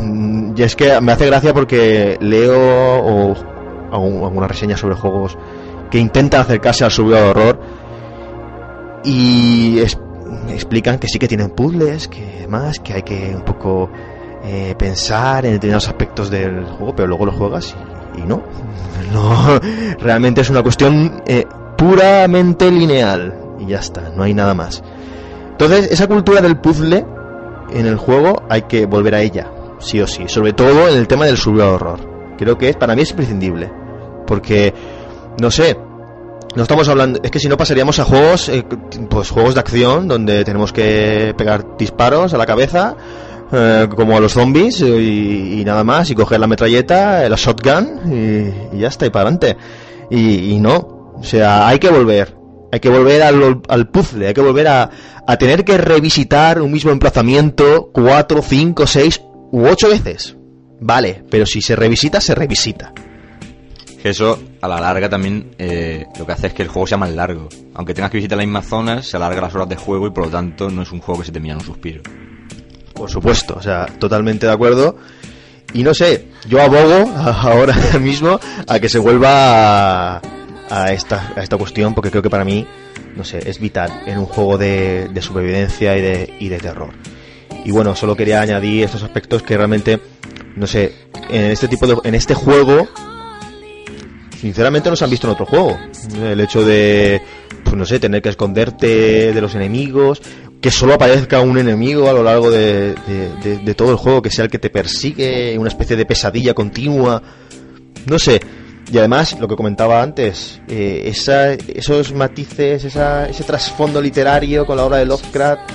[0.00, 3.34] Mm, y es que me hace gracia porque leo
[3.92, 5.36] alguna reseña sobre juegos
[5.90, 7.60] que intentan acercarse al subido de horror
[9.04, 9.78] y
[10.48, 13.90] explican que sí que tienen puzzles, que más, que hay que un poco
[14.44, 17.76] eh, pensar en determinados aspectos del juego, pero luego lo juegas
[18.16, 18.42] Y no,
[19.12, 19.60] no,
[20.00, 23.38] realmente es una cuestión eh, puramente lineal.
[23.60, 24.82] Y ya está, no hay nada más.
[25.52, 27.04] Entonces, esa cultura del puzzle
[27.72, 30.24] en el juego hay que volver a ella, sí o sí.
[30.26, 32.00] Sobre todo en el tema del survival horror.
[32.36, 33.70] Creo que es, para mí es imprescindible.
[34.26, 34.74] Porque,
[35.40, 35.76] no sé,
[36.54, 38.64] no estamos hablando, es que si no pasaríamos a juegos, eh,
[39.08, 42.96] pues juegos de acción donde tenemos que pegar disparos a la cabeza,
[43.52, 48.78] eh, como a los zombies y, nada más, y coger la metralleta, la shotgun y,
[48.78, 49.56] ya está, y para adelante.
[50.10, 52.36] Y, no, o sea, hay que volver,
[52.70, 54.90] hay que volver al, al puzzle, hay que volver a,
[55.26, 60.36] a tener que revisitar un mismo emplazamiento cuatro, cinco, seis u ocho veces.
[60.80, 62.92] Vale, pero si se revisita, se revisita.
[64.10, 67.10] Eso a la larga también eh, lo que hace es que el juego sea más
[67.10, 67.48] largo.
[67.74, 70.24] Aunque tengas que visitar las mismas zonas, se alarga las horas de juego y por
[70.26, 72.02] lo tanto no es un juego que se termina en un suspiro.
[72.94, 74.96] Por supuesto, o sea, totalmente de acuerdo.
[75.74, 81.56] Y no sé, yo abogo ahora mismo a que se vuelva a, esta, a esta
[81.56, 82.66] cuestión porque creo que para mí
[83.16, 86.90] no sé, es vital en un juego de, supervivencia y de, y de terror.
[87.64, 90.00] Y bueno, solo quería añadir estos aspectos que realmente,
[90.56, 90.94] no sé,
[91.28, 92.88] en este tipo de, en este juego,
[94.42, 95.78] sinceramente no se han visto en otro juego.
[96.20, 97.22] El hecho de,
[97.62, 100.20] pues no sé, tener que esconderte de los enemigos,
[100.60, 102.94] que solo aparezca un enemigo a lo largo de,
[103.76, 107.22] todo el juego, que sea el que te persigue, una especie de pesadilla continua.
[108.06, 108.40] No sé,
[108.92, 111.12] y además, lo que comentaba antes, eh,
[111.76, 115.70] esos matices, ese trasfondo literario con la obra de Lovecraft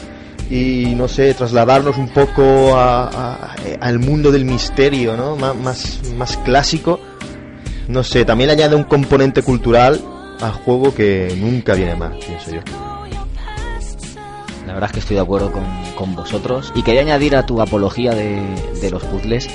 [0.50, 5.38] y, no sé, trasladarnos un poco al mundo del misterio, ¿no?
[5.38, 7.00] más, más clásico.
[7.88, 10.02] No sé, también añade un componente cultural
[10.42, 12.62] al juego que nunca viene mal, pienso yo.
[14.66, 15.64] La verdad es que estoy de acuerdo con,
[15.96, 16.74] con vosotros.
[16.76, 18.42] Y quería añadir a tu apología de,
[18.82, 19.48] de los puzzles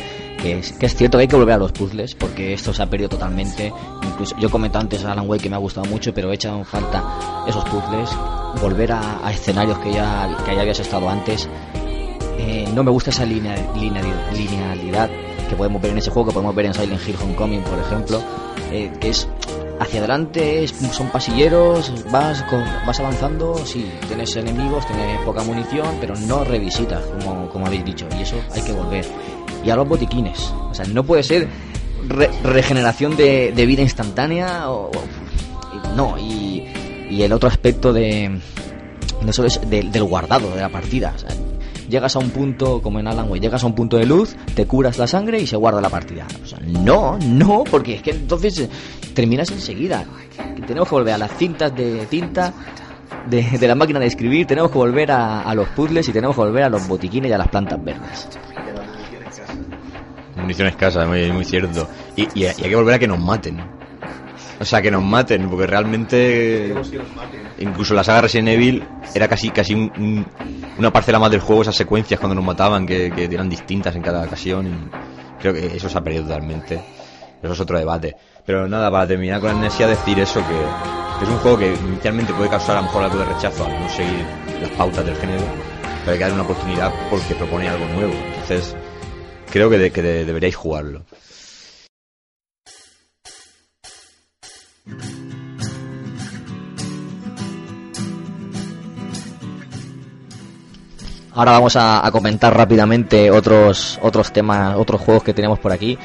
[0.42, 3.08] que es, cierto que hay que volver a los puzzles porque esto se ha perdido
[3.08, 3.72] totalmente.
[4.02, 6.64] Incluso yo comenté antes a Alan Wake que me ha gustado mucho, pero he echado
[6.64, 8.10] falta esos puzzles,
[8.60, 11.48] volver a, escenarios que ya, que ya habías estado antes.
[12.38, 15.10] Eh, no me gusta esa línea, linealidad
[15.48, 18.22] que podemos ver en ese juego, que podemos ver en Silent Hill Homecoming, por ejemplo,
[18.70, 19.28] eh, que es
[19.78, 22.44] hacia adelante, son pasilleros, vas,
[22.86, 28.06] vas avanzando, sí, tienes enemigos, tienes poca munición, pero no revisitas, como, como habéis dicho,
[28.16, 29.04] y eso hay que volver
[29.64, 30.52] y a los botiquines.
[30.70, 31.48] O sea, no puede ser
[32.42, 34.90] regeneración de, vida instantánea o,
[35.96, 36.18] no.
[36.18, 36.64] Y,
[37.10, 38.40] y, el otro aspecto de
[39.22, 41.14] no solo es del guardado de la partida.
[41.92, 44.66] Llegas a un punto, como en Alan Wake, llegas a un punto de luz, te
[44.66, 46.26] curas la sangre y se guarda la partida.
[46.42, 48.70] O sea, no, no, porque es que entonces eh,
[49.14, 50.04] terminas enseguida.
[50.66, 52.52] Tenemos que volver a las cintas de tinta
[53.26, 56.34] de, de, la máquina de escribir, tenemos que volver a, a, los puzzles y tenemos
[56.34, 58.28] que volver a los botiquines y a las plantas verdes.
[60.36, 61.88] Munición escasa, muy, muy cierto.
[62.16, 63.60] Y, y, hay que volver a que nos maten.
[64.58, 66.74] O sea, que nos maten, porque realmente.
[67.58, 68.84] Incluso la saga Resident Evil
[69.14, 69.90] era casi casi
[70.78, 74.24] una parcela más del juego, esas secuencias cuando nos mataban, que, eran distintas en cada
[74.24, 74.90] ocasión.
[75.40, 76.82] Creo que eso se ha perdido totalmente.
[77.42, 78.16] Eso es otro debate.
[78.46, 82.32] Pero nada, para terminar con la necesidad decir eso, que, es un juego que inicialmente
[82.32, 84.24] puede causar a lo mejor algo de rechazo al no seguir
[84.60, 85.44] las pautas del género,
[86.00, 88.12] pero hay que darle una oportunidad porque propone algo nuevo.
[88.12, 88.74] Entonces,
[89.50, 91.04] creo que, deberíais jugarlo.
[101.34, 105.98] Ahora vamos a, comentar rápidamente otros otros temas, otros juegos que tenemos por aquí.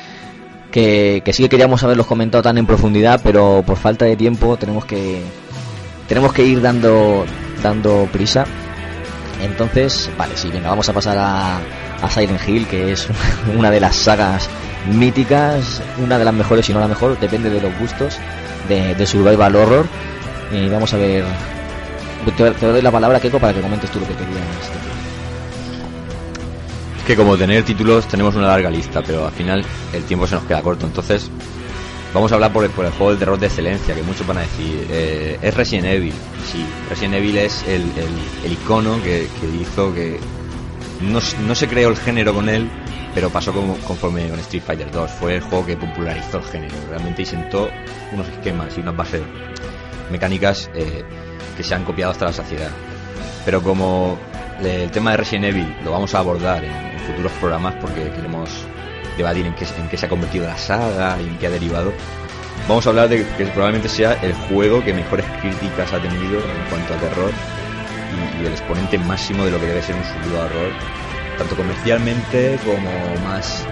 [0.71, 4.57] Que, que sí que queríamos haberlos comentado tan en profundidad, pero por falta de tiempo
[4.57, 5.21] tenemos que
[6.07, 7.25] tenemos que ir dando
[7.61, 8.45] dando prisa.
[9.41, 11.59] Entonces, vale, sí, venga, vamos a pasar a,
[12.01, 13.07] a Silent Hill, que es
[13.57, 14.49] una de las sagas
[14.87, 18.17] míticas, una de las mejores, si no la mejor, depende de los gustos,
[18.67, 19.87] de, Survival Horror.
[20.51, 21.23] Y vamos a ver.
[22.35, 24.96] Te, doy la palabra, Keiko, para que comentes tú lo que querías.
[27.07, 30.43] Que como tener títulos tenemos una larga lista, pero al final el tiempo se nos
[30.43, 30.85] queda corto.
[30.85, 31.31] Entonces,
[32.13, 34.39] vamos a hablar por el, por el juego del terror de excelencia, que muchos van
[34.39, 34.85] a decir.
[34.89, 36.13] Eh, es Resident Evil.
[36.51, 37.83] Sí, Resident Evil es el,
[38.43, 40.19] el, icono que, que hizo que
[40.99, 42.69] no, no se creó el género con él,
[43.15, 45.09] pero pasó como, conforme con Street Fighter 2.
[45.11, 47.69] Fue el juego que popularizó el género realmente y sentó
[48.11, 49.21] unos esquemas y unas bases
[50.11, 51.05] mecánicas eh,
[51.55, 52.71] que se han copiado hasta la saciedad.
[53.45, 54.17] Pero como
[54.61, 58.49] el tema de Resident Evil lo vamos a abordar en, futuros programas porque queremos
[59.17, 61.91] debatir en qué, en qué se ha convertido la saga y en qué ha derivado,
[62.67, 66.69] vamos a hablar de que probablemente sea el juego que mejores críticas ha tenido en
[66.69, 67.31] cuanto a terror
[68.41, 70.71] y, el exponente máximo de lo que debe ser un de horror,
[71.37, 72.89] tanto comercialmente como
[73.27, 73.65] más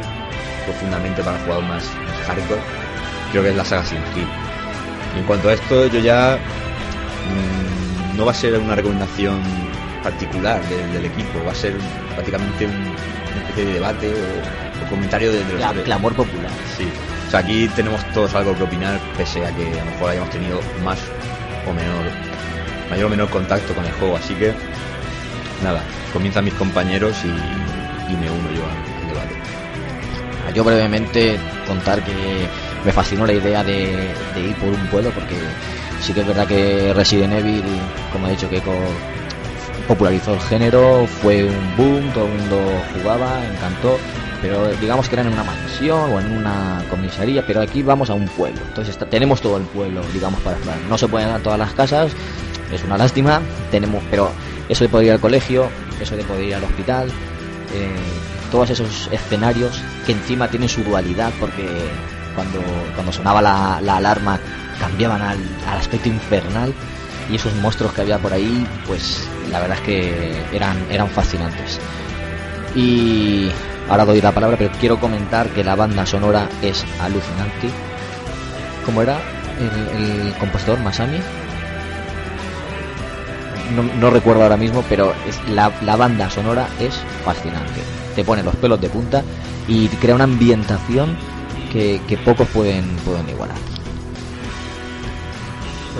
[0.65, 1.83] profundamente para el jugador más
[2.25, 2.61] hardcore.
[3.31, 4.27] creo que es la saga Silent Hill.
[5.15, 6.37] Y en cuanto a esto, yo ya
[7.29, 9.41] mm, no va a ser una recomendación
[10.05, 11.73] particular del, del equipo, va a ser
[12.13, 15.83] prácticamente un, una especie de debate o, o comentario de, de los tres.
[15.83, 16.51] clamor popular.
[16.77, 16.87] Sí.
[17.27, 20.29] O sea, aquí tenemos todos algo que opinar, pese a que a lo mejor hayamos
[20.29, 20.99] tenido más
[21.67, 22.05] o menor,
[22.91, 24.15] mayor o menor contacto con el juego.
[24.15, 24.53] Así que,
[25.63, 25.81] nada,
[26.13, 29.35] comienzan mis compañeros y, y me uno yo al, debate.
[30.53, 32.13] Yo brevemente contar que
[32.85, 35.35] me fascinó la idea de, de ir por un pueblo porque
[35.99, 37.63] sí que es verdad que Resident Evil,
[38.13, 38.71] como ha dicho Keiko,
[39.87, 42.61] popularizó el género, fue un boom, todo el mundo
[42.93, 43.97] jugaba, encantó,
[44.41, 48.13] pero digamos que era en una mansión o en una comisaría, pero aquí vamos a
[48.13, 50.81] un pueblo, entonces está- tenemos todo el pueblo, digamos, para explorar.
[50.89, 52.11] No se pueden dar todas las casas,
[52.71, 54.31] es una lástima, tenemos, pero
[54.69, 55.67] eso de poder ir al colegio,
[56.01, 57.07] eso de poder ir al hospital,
[57.73, 57.89] eh,
[58.51, 61.65] todos esos escenarios que encima tienen su dualidad porque
[62.35, 62.59] cuando,
[62.93, 64.39] cuando sonaba la, la alarma
[64.79, 65.37] cambiaban al
[65.77, 66.73] aspecto infernal
[67.29, 71.79] y esos monstruos que había por ahí pues la verdad es que eran, eran fascinantes
[72.75, 73.49] y
[73.89, 77.69] ahora doy la palabra pero quiero comentar que la banda sonora es alucinante
[78.85, 79.17] ¿cómo era
[79.59, 81.19] el, el compositor Masami?
[83.73, 87.81] no, no recuerdo ahora mismo, pero es, la, la banda sonora es fascinante.
[88.15, 89.23] Te pone los pelos de punta
[89.67, 91.15] y crea una ambientación
[91.71, 93.57] que, que pocos pueden, pueden igualar.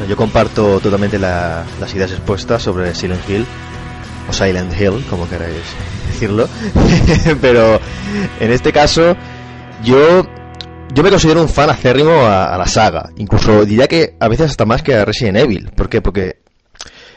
[0.07, 3.45] Yo comparto totalmente la- las ideas expuestas sobre Silent Hill,
[4.29, 5.55] o Silent Hill, como queráis
[6.11, 6.47] decirlo.
[7.41, 7.79] Pero
[8.39, 9.15] en este caso,
[9.83, 10.25] yo,
[10.93, 13.09] yo me considero un fan acérrimo a, la saga.
[13.17, 15.69] Incluso diría que a veces hasta más que a Resident Evil.
[15.75, 16.01] ¿Por qué?
[16.01, 16.39] Porque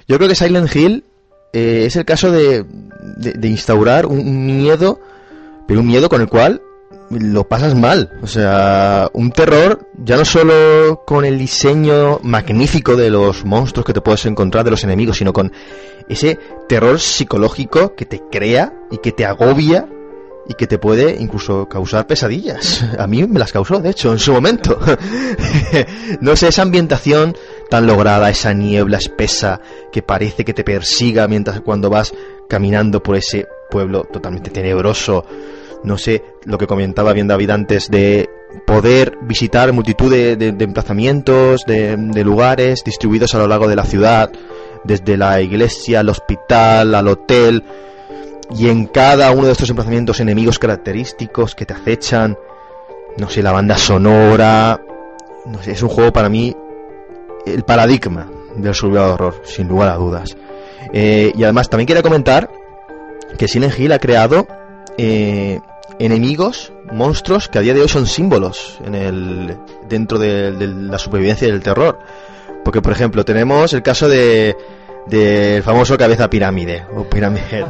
[0.07, 1.05] yo creo que Silent Hill
[1.53, 2.65] eh, es el caso de,
[3.17, 5.01] de, instaurar un miedo,
[5.67, 6.63] pero un miedo con el cual
[7.11, 8.11] lo pasas mal.
[8.23, 13.93] O sea, un terror ya no solo con el diseño magnífico de los monstruos que
[13.93, 15.53] te puedes encontrar, de los enemigos, sino con
[16.09, 16.39] ese
[16.69, 19.89] terror psicológico que te crea y que te agobia
[20.49, 22.83] y que te puede incluso causar pesadillas.
[22.99, 24.79] A mí me las causó, de hecho, en su momento.
[26.21, 27.37] no sé, esa ambientación
[27.69, 29.61] tan lograda, esa niebla espesa
[29.93, 32.15] que parece que te persiga mientras cuando vas
[32.49, 35.27] caminando por ese pueblo totalmente tenebroso.
[35.85, 38.29] No sé, lo que comentaba bien David antes de
[38.67, 44.31] poder visitar multitud de, emplazamientos, de, de lugares distribuidos a lo largo de la ciudad,
[44.85, 47.65] desde la iglesia, al hospital, al hotel,
[48.55, 52.37] y en cada uno de estos emplazamientos enemigos característicos que te acechan,
[53.19, 54.81] no sé, la banda sonora,
[55.47, 56.55] no sé, es un juego para mí
[57.47, 60.37] el paradigma del survival horror, sin lugar a dudas.
[60.93, 62.51] Eh, y además también quería comentar
[63.37, 64.47] que Silent Hill ha creado
[64.99, 65.61] eh,
[65.99, 69.57] enemigos, monstruos que a día de hoy son símbolos en el
[69.89, 71.99] dentro de, la supervivencia y del terror.
[72.65, 74.57] Porque por ejemplo tenemos el caso de
[75.07, 77.65] del famoso cabeza pirámide o pirámide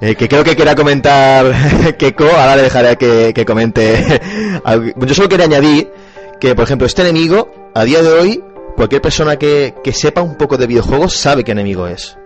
[0.00, 4.20] eh, que creo que quiera comentar Keiko, ahora le dejaré que, comente.
[4.96, 5.90] Yo solo quería añadir
[6.38, 8.44] que, por ejemplo, este enemigo, a día de hoy,
[8.76, 12.18] cualquier persona que, que sepa un poco de videojuegos sabe qué enemigo es.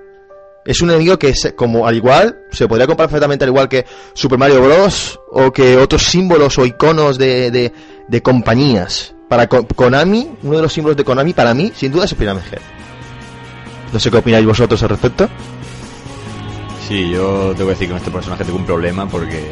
[0.71, 3.85] Es un enemigo que, se- como al igual, se podría comparar perfectamente al igual que
[4.15, 5.19] Super Mario Bros.
[5.33, 9.13] o que otros símbolos o iconos de, de, compañías.
[9.29, 12.43] Para Ko- Konami, uno de los símbolos de Konami, para mí, sin duda, es Pyramid
[12.53, 12.61] Head.
[13.93, 15.29] No sé qué opináis vosotros al respecto.
[16.87, 19.51] Sí, yo tengo que decir que con este personaje tengo un problema porque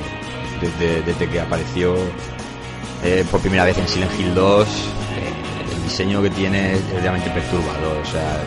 [0.60, 1.96] desde, que apareció
[3.04, 7.28] eh, por primera vez en Silent Hill 2, eh, el diseño que tiene es realmente
[7.30, 7.96] perturbador.
[8.02, 8.40] O sea,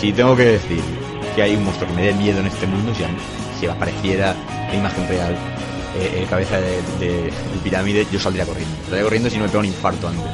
[0.00, 0.80] si tengo que decir
[1.34, 3.02] que hay un monstruo que me dé miedo en este mundo, si,
[3.60, 4.34] si apareciera
[4.68, 5.36] la imagen real,
[6.00, 7.30] eh, cabeza de, de- de
[7.62, 8.74] pirámide, yo saldría corriendo.
[8.84, 10.26] Saldría corriendo si no me pega un infarto antes.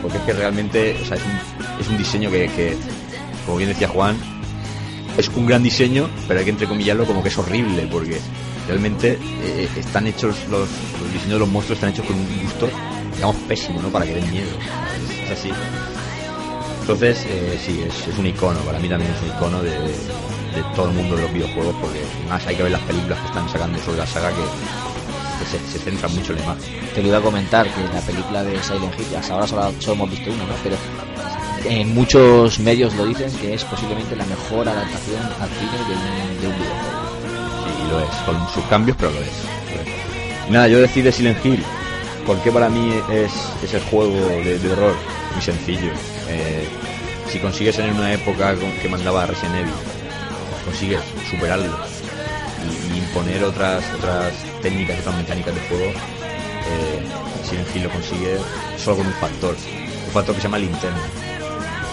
[0.00, 2.76] Porque es que realmente, es un, es un diseño que,
[3.46, 4.16] como bien decía Juan,
[5.16, 8.18] es un gran diseño, pero hay que entrecomillarlo como que es horrible, porque
[8.66, 10.68] realmente eh, están hechos los,
[11.00, 12.68] los diseños de los monstruos están hechos con un gusto,
[13.14, 13.88] digamos, pésimo, ¿no?
[13.90, 14.48] Para que den miedo.
[15.24, 15.50] Es así.
[16.82, 20.62] Entonces, eh, sí, es, es un icono, para mí también es un icono de, de
[20.74, 23.48] todo el mundo de los videojuegos, porque más hay que ver las películas que están
[23.48, 24.42] sacando sobre la saga que,
[25.38, 26.62] que se, se centran mucho en la imagen.
[26.94, 30.10] Te lo iba a comentar que la película de Silent Hill, hasta ahora solo, hemos
[30.10, 30.54] visto una, ¿no?
[30.62, 30.76] Pero
[31.64, 36.40] en muchos medios lo dicen que es posiblemente la mejor adaptación al cine de un,
[36.40, 37.02] de un videojuego.
[37.64, 39.26] Sí, lo es, con sus cambios, pero lo es.
[39.72, 40.48] lo es.
[40.48, 41.62] Y nada, yo decir de Silent Hill,
[42.26, 44.96] porque para mí es, es el juego de, de horror?
[45.32, 45.92] Muy sencillo.
[46.32, 46.66] Eh,
[47.28, 49.72] si consigues en una época que mandaba Resident Evil,
[50.64, 51.76] consigues superarlo
[52.92, 57.02] y, imponer otras otras técnicas, otras mecánicas de juego, eh,
[57.44, 58.36] Silent Hill lo consigue
[58.78, 59.54] solo con un factor,
[60.06, 60.98] un factor que se llama linterna.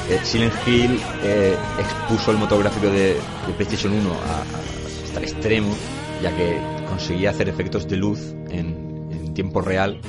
[0.09, 5.19] Eh, Silent Hill eh, expuso el motor gráfico de, de PlayStation 1 a, a- hasta
[5.19, 5.75] el extremo,
[6.21, 8.19] ya que conseguía hacer efectos de luz
[8.49, 9.99] en, en tiempo real,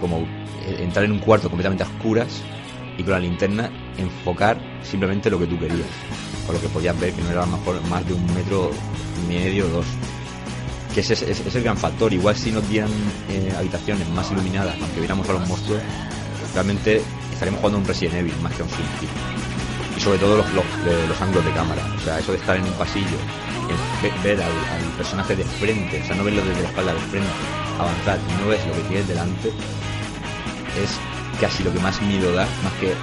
[0.00, 0.26] como
[0.78, 2.28] entrar en un cuarto completamente a oscuras
[2.98, 5.86] y con la linterna enfocar simplemente lo que tú querías.
[6.46, 8.70] Con lo que podías ver que no era a lo mejor más de un metro
[9.24, 9.86] y medio o dos.
[10.94, 12.12] Que ese es, es- el gran factor.
[12.12, 12.90] Igual si nos dieran
[13.30, 15.80] eh, habitaciones más iluminadas, aunque viéramos a los monstruos,
[16.54, 17.00] realmente
[17.32, 18.90] estaríamos jugando un Resident Evil más que un Silent.
[19.96, 20.64] Y sobre todo los, los,
[21.08, 21.82] los ángulos de cámara.
[21.96, 23.16] O sea, eso de estar en un pasillo,
[24.24, 27.28] ver al, al personaje de frente, o sea, no verlo desde la espalda de frente,
[27.78, 29.48] avanzar y no ves lo que tienes delante,
[30.82, 30.98] es
[31.42, 32.94] casi lo que más miedo da, más que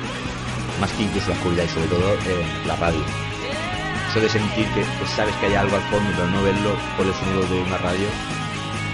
[0.79, 3.01] más que incluso la oscuridad y sobre todo eh, la radio.
[4.09, 4.83] Eso de sentir que,
[5.13, 8.07] sabes que hay algo al fondo pero no verlo por el sonido de una radio,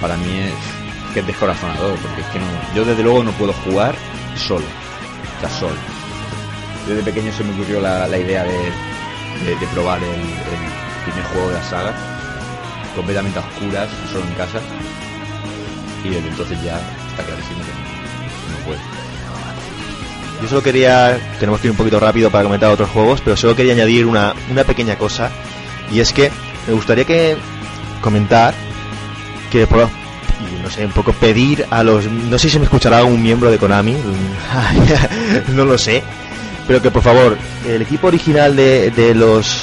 [0.01, 3.53] para mí es que es descorazonador, porque es que no, yo desde luego no puedo
[3.63, 3.95] jugar
[4.35, 5.77] solo, o sea, solo.
[6.87, 8.57] Desde pequeño se me ocurrió la, la idea de,
[9.45, 10.21] de- probar el,
[11.05, 11.93] primer juego de la saga,
[12.95, 14.59] completamente a oscuras, solo en casa,
[16.03, 16.79] y desde entonces ya
[17.11, 18.94] está clarísimo que no, no.
[20.49, 23.73] Solo quería, tenemos que ir un poquito rápido para comentar otros juegos, pero solo quería
[23.73, 25.31] añadir una, una pequeña cosa,
[25.91, 26.31] y es que
[26.67, 27.35] me gustaría que
[28.01, 28.53] comentar
[29.51, 33.03] que por, y no sé, un poco pedir a los, no sé si me escuchará
[33.03, 33.95] un miembro de Konami,
[35.53, 36.03] no lo sé,
[36.67, 37.37] pero que por favor,
[37.67, 39.61] el equipo original de, de los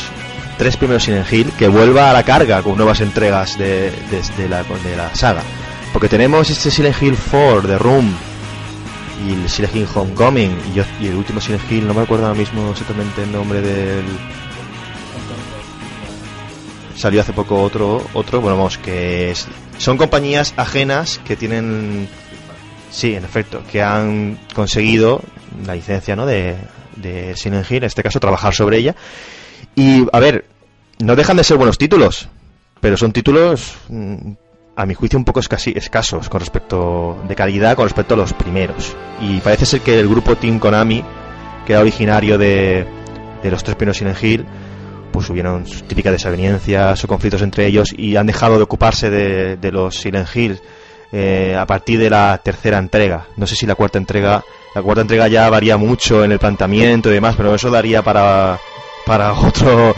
[0.58, 4.96] tres primeros Silent Hill, que vuelva a la carga con nuevas entregas de, de- de
[4.96, 5.42] la saga.
[5.92, 8.14] Porque tenemos este Silent Hill 4 de Room
[9.26, 12.26] y el Silent Hill Homecoming y, yo- y el último Silent Hill, no me acuerdo
[12.26, 14.04] ahora mismo exactamente el nombre del...
[16.96, 19.34] Salió hace poco otro, otro, bueno, vamos, que
[19.78, 22.08] son compañías ajenas que tienen,
[22.90, 25.20] sí, en efecto, que han conseguido
[25.66, 26.26] la licencia, ¿no?
[26.26, 26.56] De,
[26.96, 28.94] de Silent en este caso, trabajar sobre ella.
[29.74, 30.44] Y, a ver,
[31.00, 32.28] no dejan de ser buenos títulos,
[32.80, 34.32] pero son títulos, mm,
[34.74, 38.96] a mi juicio, un poco escasos con respecto de calidad con respecto a los primeros.
[39.20, 41.04] Y parece ser que el grupo Team Konami,
[41.66, 42.86] que era originario de,
[43.42, 44.46] de los tres primeros Silent Hill,
[45.12, 49.56] pues hubieron sus típicas desavenencias o conflictos entre ellos y han dejado de ocuparse de,
[49.58, 50.60] de los Silent Hill
[51.12, 53.26] eh, a partir de la tercera entrega.
[53.36, 54.42] No sé si la cuarta entrega,
[54.74, 58.58] la cuarta entrega ya varía mucho en el planteamiento y demás, pero eso daría para
[59.04, 59.94] para otro,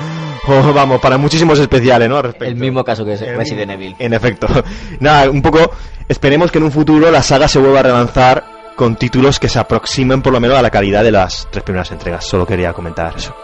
[0.47, 2.23] o vamos, para muchísimos especiales, ¿no?
[2.23, 2.45] Respecto.
[2.45, 3.97] El mismo caso que es El Resident Evil.
[3.99, 4.47] En efecto.
[5.01, 5.71] Nada, un poco,
[6.09, 8.45] esperemos que en un futuro la saga se vuelva a relanzar
[8.77, 11.91] con títulos que se aproximen por lo menos a la calidad de las tres primeras
[11.93, 12.25] entregas.
[12.25, 13.35] Solo quería comentar eso.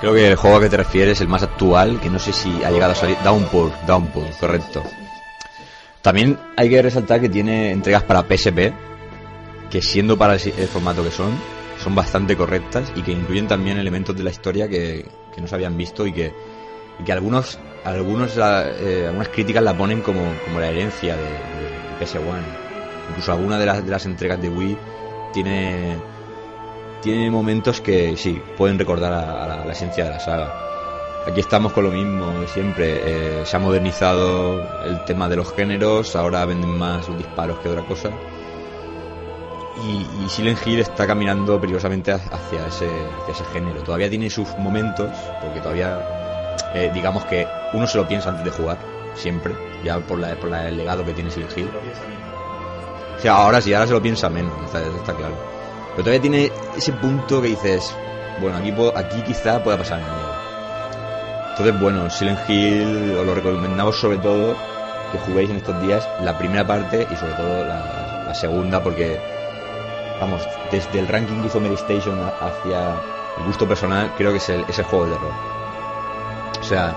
[0.00, 2.62] Creo que el juego a que te refieres, el más actual, que no sé si
[2.64, 3.16] ha llegado a salir.
[3.24, 4.82] Downpour, Downpour, correcto.
[6.02, 8.72] También hay que resaltar que tiene entregas para PSP,
[9.68, 11.32] que siendo para el formato que son,
[11.88, 15.54] son bastante correctas y que incluyen también elementos de la historia que, que no se
[15.54, 16.34] habían visto y que,
[17.02, 22.42] que algunos, algunos eh, algunas críticas la ponen como, como la herencia de, de PS1.
[23.08, 24.76] Incluso alguna de las, de las entregas de Wii
[25.32, 25.96] tiene
[27.00, 30.52] tiene momentos que sí, pueden recordar a, la, esencia de la saga.
[31.26, 33.00] Aquí estamos con lo mismo siempre.
[33.40, 37.86] eh, se ha modernizado el tema de los géneros, ahora venden más disparos que otra
[37.86, 38.10] cosa.
[39.84, 42.88] Y, y Silent Hill está caminando peligrosamente ha- hacia ese,
[43.52, 43.82] género.
[43.82, 45.10] Todavía tiene sus momentos,
[45.40, 46.00] porque todavía,
[46.74, 48.76] eh, digamos que uno se lo piensa antes de jugar,
[49.14, 49.54] siempre,
[49.84, 51.70] ya por, la, por el legado que tiene Silent Hill.
[53.16, 55.34] O sea, ahora sí, ahora se lo piensa menos, está, claro.
[55.92, 57.94] Pero todavía tiene ese punto que dices,
[58.40, 60.38] bueno, aquí, aquí quizá pueda pasar miedo.
[61.50, 64.54] Entonces, bueno, Silent Hill os lo recomendamos sobre todo
[65.12, 69.18] que juguéis en estos días la primera parte y sobre todo la segunda porque,
[70.20, 73.00] vamos, desde el ranking que hizo Station hacia
[73.38, 75.32] el gusto personal, creo que es el, es el juego de terror.
[76.60, 76.96] O sea,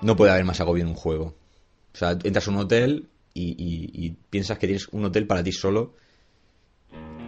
[0.00, 1.34] no puede haber más agobio en un juego.
[1.94, 5.94] O sea, entras a un hotel y, piensas que tienes un hotel para ti solo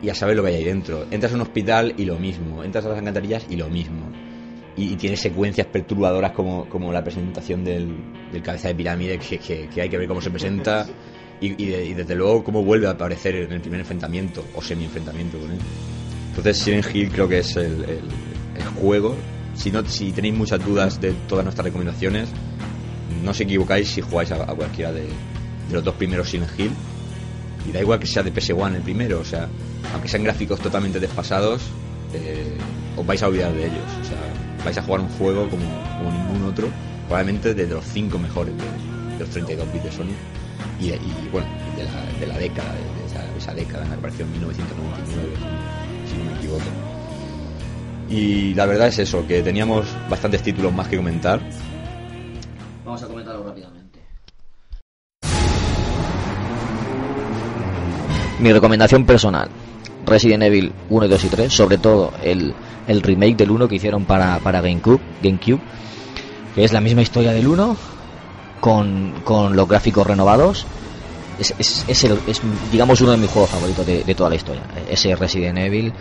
[0.02, 1.06] y a saber lo que hay ahí dentro.
[1.10, 2.62] Entras a un hospital y lo mismo.
[2.62, 4.06] Entras a las alcantarillas y lo mismo.
[4.76, 7.94] Y, y tiene secuencias perturbadoras como, como la presentación del,
[8.32, 10.86] del cabeza de pirámide, que, que- que hay que ver cómo se presenta.
[11.44, 14.62] Y, y de- y desde luego cómo vuelve a aparecer en el primer enfrentamiento o
[14.62, 15.58] semi-enfrentamiento con él.
[16.30, 18.00] Entonces Silent Hill creo que es el,
[18.80, 19.14] juego.
[19.54, 22.28] Si, no, si tenéis muchas dudas de todas nuestras recomendaciones,
[23.22, 25.06] no os equivocáis si jugáis a, cualquiera de,
[25.70, 26.70] los dos primeros Silent Hill.
[27.68, 29.48] Y da igual que sea de PS1 el primero, o sea,
[29.92, 31.62] aunque sean gráficos totalmente desfasados,
[32.14, 32.56] eh,
[32.96, 33.84] os vais a olvidar de ellos.
[34.64, 35.62] Vais a jugar un juego como,
[36.10, 36.68] ningún otro,
[37.06, 40.14] probablemente de los cinco mejores de, los 32 bits de Sony
[40.80, 44.32] y, y bueno, de la, de la década, de esa, esa década, me apareció en
[44.32, 45.32] 1999,
[46.06, 46.62] si, si no me equivoco.
[48.10, 51.40] Y la verdad es eso, que teníamos bastantes títulos más que comentar.
[52.84, 54.00] Vamos a comentarlo rápidamente.
[58.40, 59.48] Mi recomendación personal,
[60.04, 62.54] Resident Evil 1, 2 y 3, sobre todo el,
[62.86, 65.60] el remake del 1 que hicieron para, para GameCube, GameCube,
[66.54, 67.76] que es la misma historia del 1,
[68.64, 70.64] con, con los gráficos renovados.
[71.38, 72.40] Es, es, es, el- es,
[72.72, 74.62] digamos, uno de mis juegos favoritos de, toda la historia.
[74.88, 75.92] Ese Resident Evil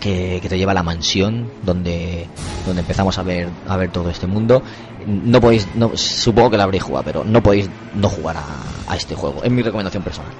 [0.00, 2.26] que, que te lleva a la mansión donde,
[2.66, 4.60] donde empezamos a ver, a ver todo este mundo.
[5.06, 8.96] No podéis, no, supongo que lo habréis jugado, pero no podéis no jugar a, a
[8.96, 9.40] este juego.
[9.44, 10.32] Es mi recomendación personal.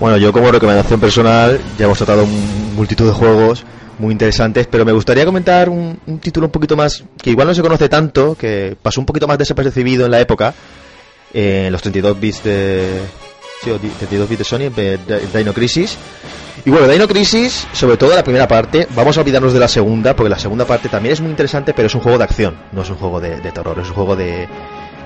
[0.00, 2.26] Bueno, yo como recomendación personal ya hemos tratado
[2.74, 3.64] multitud de juegos
[3.98, 7.62] muy interesantes, pero me gustaría comentar un, título un poquito más que igual no se
[7.62, 10.54] conoce tanto, que pasó un poquito más desapercibido en la época,
[11.32, 13.00] eh, en los 32 bits de
[13.62, 14.70] sí, o di- 32 bits de Sony,
[15.34, 15.96] Dino Crisis.
[16.64, 20.14] Y bueno, Dino Crisis, sobre todo la primera parte, vamos a olvidarnos de la segunda,
[20.14, 22.82] porque la segunda parte también es muy interesante, pero es un juego de acción, no
[22.82, 24.48] es un juego de, terror, es un juego de,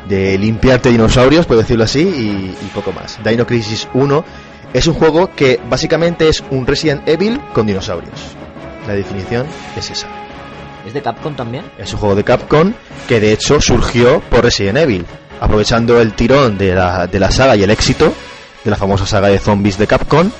[0.08, 3.18] de limpiarte dinosaurios, por decirlo así, y, y poco más.
[3.24, 4.24] Dino Crisis 1
[4.72, 8.12] es un juego que básicamente es un Resident Evil con dinosaurios.
[8.86, 10.08] La definición es esa.
[10.86, 11.64] ¿Es de Capcom también?
[11.78, 12.72] Es un juego de Capcom
[13.08, 15.04] que de hecho surgió por Resident Evil,
[15.40, 18.12] aprovechando el tirón de la, de la saga y el éxito
[18.64, 20.30] de la famosa saga de zombies de Capcom,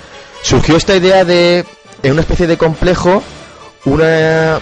[0.43, 1.65] surgió esta idea de,
[2.03, 3.23] en una especie de complejo,
[3.85, 4.59] una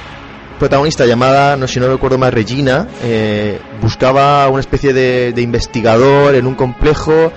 [0.58, 5.42] protagonista llamada, no sé si no recuerdo más, Regina, eh, buscaba una especie de, de
[5.42, 7.32] investigador en un complejo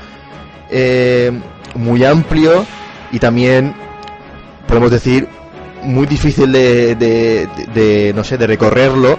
[0.70, 1.32] eh,
[1.76, 2.66] muy amplio
[3.12, 3.74] y también,
[4.68, 5.28] podemos decir,
[5.88, 9.18] muy difícil de, de- no sé, de recorrerlo.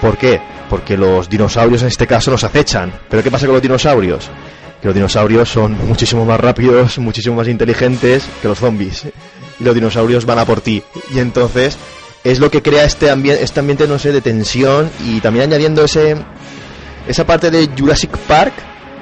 [0.00, 0.40] ¿Por qué?
[0.70, 2.92] Porque los dinosaurios en este caso nos acechan.
[3.08, 4.30] ¿Pero qué pasa con los dinosaurios?
[4.80, 9.04] Que los dinosaurios son muchísimo más rápidos, muchísimo más inteligentes que los zombies.
[9.58, 10.82] Y los dinosaurios van a por ti.
[11.12, 11.76] Y entonces
[12.24, 15.84] es lo que crea este, ambiente este ambiente, no sé, de tensión y también añadiendo
[15.84, 16.16] ese
[17.08, 18.52] esa parte de Jurassic Park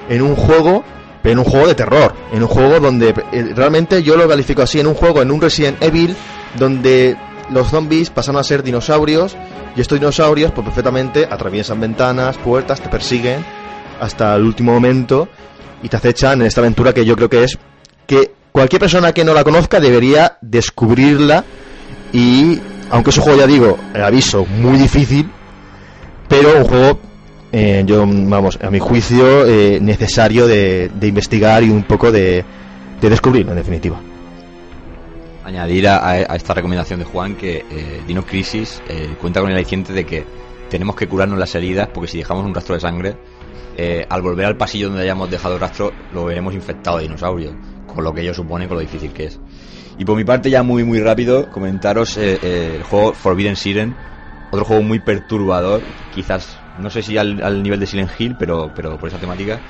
[0.09, 0.85] en un juego,
[1.23, 4.63] pero en un juego de terror, en un juego donde eh, realmente yo lo califico
[4.63, 6.15] así, en un juego, en un Resident Evil,
[6.59, 7.17] donde
[7.51, 9.37] los zombies pasan a ser dinosaurios
[9.77, 13.45] y estos dinosaurios pues perfectamente atraviesan ventanas, puertas, te persiguen
[14.01, 15.29] hasta el último momento
[15.83, 17.59] y te acechan en esta aventura que yo creo que es
[18.07, 21.45] que cualquier persona que no la conozca debería descubrirla
[22.13, 25.29] y aunque es un juego ya digo, el aviso, muy difícil,
[26.29, 27.01] pero un juego
[27.53, 32.45] eh, yo vamos a mi juicio eh, necesario de, de investigar y un poco de,
[33.01, 34.01] de descubrirlo en definitiva
[35.47, 39.93] Añadir a, esta recomendación de Juan que eh, Dino Crisis eh, cuenta con el aliciente
[39.93, 40.25] de que
[40.69, 43.17] tenemos que curarnos las heridas porque si dejamos un rastro de sangre,
[43.77, 47.55] eh, al volver al pasillo donde hayamos dejado el rastro, lo veremos infectado de dinosaurios,
[47.87, 49.39] con lo que ello supone, con lo difícil que es.
[49.97, 53.95] Y por mi parte, ya muy muy rápido, comentaros el juego Forbidden Siren,
[54.51, 55.81] otro juego muy perturbador,
[56.13, 59.61] quizás, no sé si al, al nivel de Silent Hill, pero, pero por esa temática,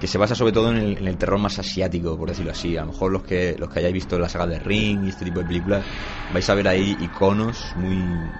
[0.00, 2.76] que se basa sobre todo en el, en el terror más asiático, por decirlo así.
[2.76, 5.26] A lo mejor los que los que hayáis visto la saga de Ring y este
[5.26, 5.84] tipo de películas,
[6.32, 7.98] vais a ver ahí iconos muy,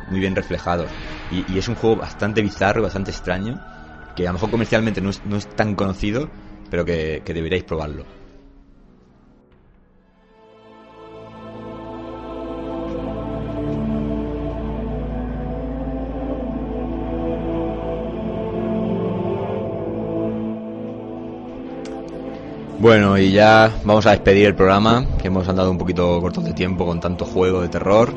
[0.08, 0.90] muy bien reflejados.
[1.30, 3.60] Y, y es un juego bastante bizarro, bastante extraño,
[4.16, 6.30] que a lo mejor comercialmente no es, no es tan conocido,
[6.70, 8.19] pero que, que deberíais probarlo.
[22.80, 26.54] Bueno, y ya vamos a despedir el programa, que hemos andado un poquito cortos de
[26.54, 28.10] tiempo con tanto juego de terror.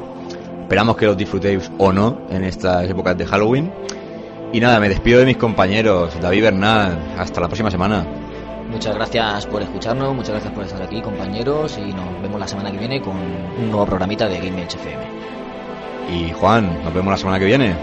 [0.61, 3.70] Esperamos que los disfrutéis o no en estas épocas de Halloween.
[4.53, 8.05] Y nada, me despido de mis compañeros, David Bernal, hasta la próxima semana.
[8.72, 12.72] Muchas gracias por escucharnos, muchas gracias por estar aquí, compañeros, y nos vemos la semana
[12.72, 15.03] que viene con un nuevo programita de Game Edge FM.
[16.09, 17.76] Y Juan, nos vemos la semana que viene.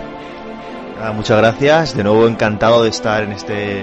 [1.14, 3.82] Muchas gracias de nuevo encantado de estar en este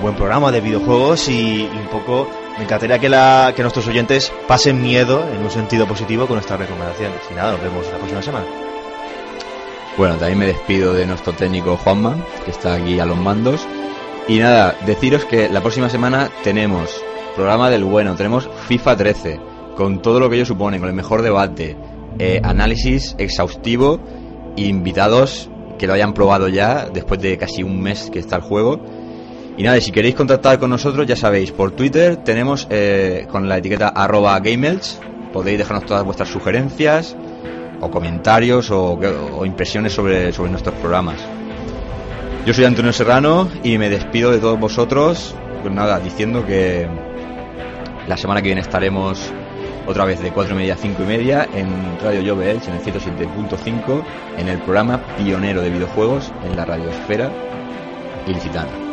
[0.00, 2.28] buen programa de videojuegos y, un poco
[2.58, 6.58] me encantaría que, la, que nuestros oyentes pasen miedo en un sentido positivo con nuestras
[6.58, 8.46] recomendaciones y nada, nos vemos la próxima semana
[9.98, 13.66] Bueno, también me despido de nuestro técnico Juanma, que está aquí a los mandos.
[14.28, 17.02] Y nada, deciros que la próxima semana tenemos
[17.36, 19.40] programa del bueno, tenemos FIFA 13,
[19.76, 21.76] con todo lo que ello supone, con el mejor debate,
[22.18, 24.00] eh, análisis exhaustivo,
[24.56, 28.80] invitados que lo hayan probado ya, después de casi un mes que está el juego.
[29.56, 33.56] Y nada, si queréis contactar con nosotros, ya sabéis, por Twitter tenemos eh, con la
[33.56, 34.98] etiqueta arroba gamelch,
[35.32, 37.16] podéis dejarnos todas vuestras sugerencias,
[37.80, 38.98] o comentarios, o,
[39.44, 41.16] impresiones sobre, sobre nuestros programas.
[42.44, 46.86] Yo soy Antonio Serrano y me despido de todos vosotros, pues nada, diciendo que
[48.06, 49.32] la semana que viene estaremos
[49.86, 51.68] otra vez de 4 y media a 5 y media en
[52.02, 54.02] Radio Jove en el 107.5
[54.38, 57.30] en el programa pionero de videojuegos en la radiosfera
[58.26, 58.85] ilicitana.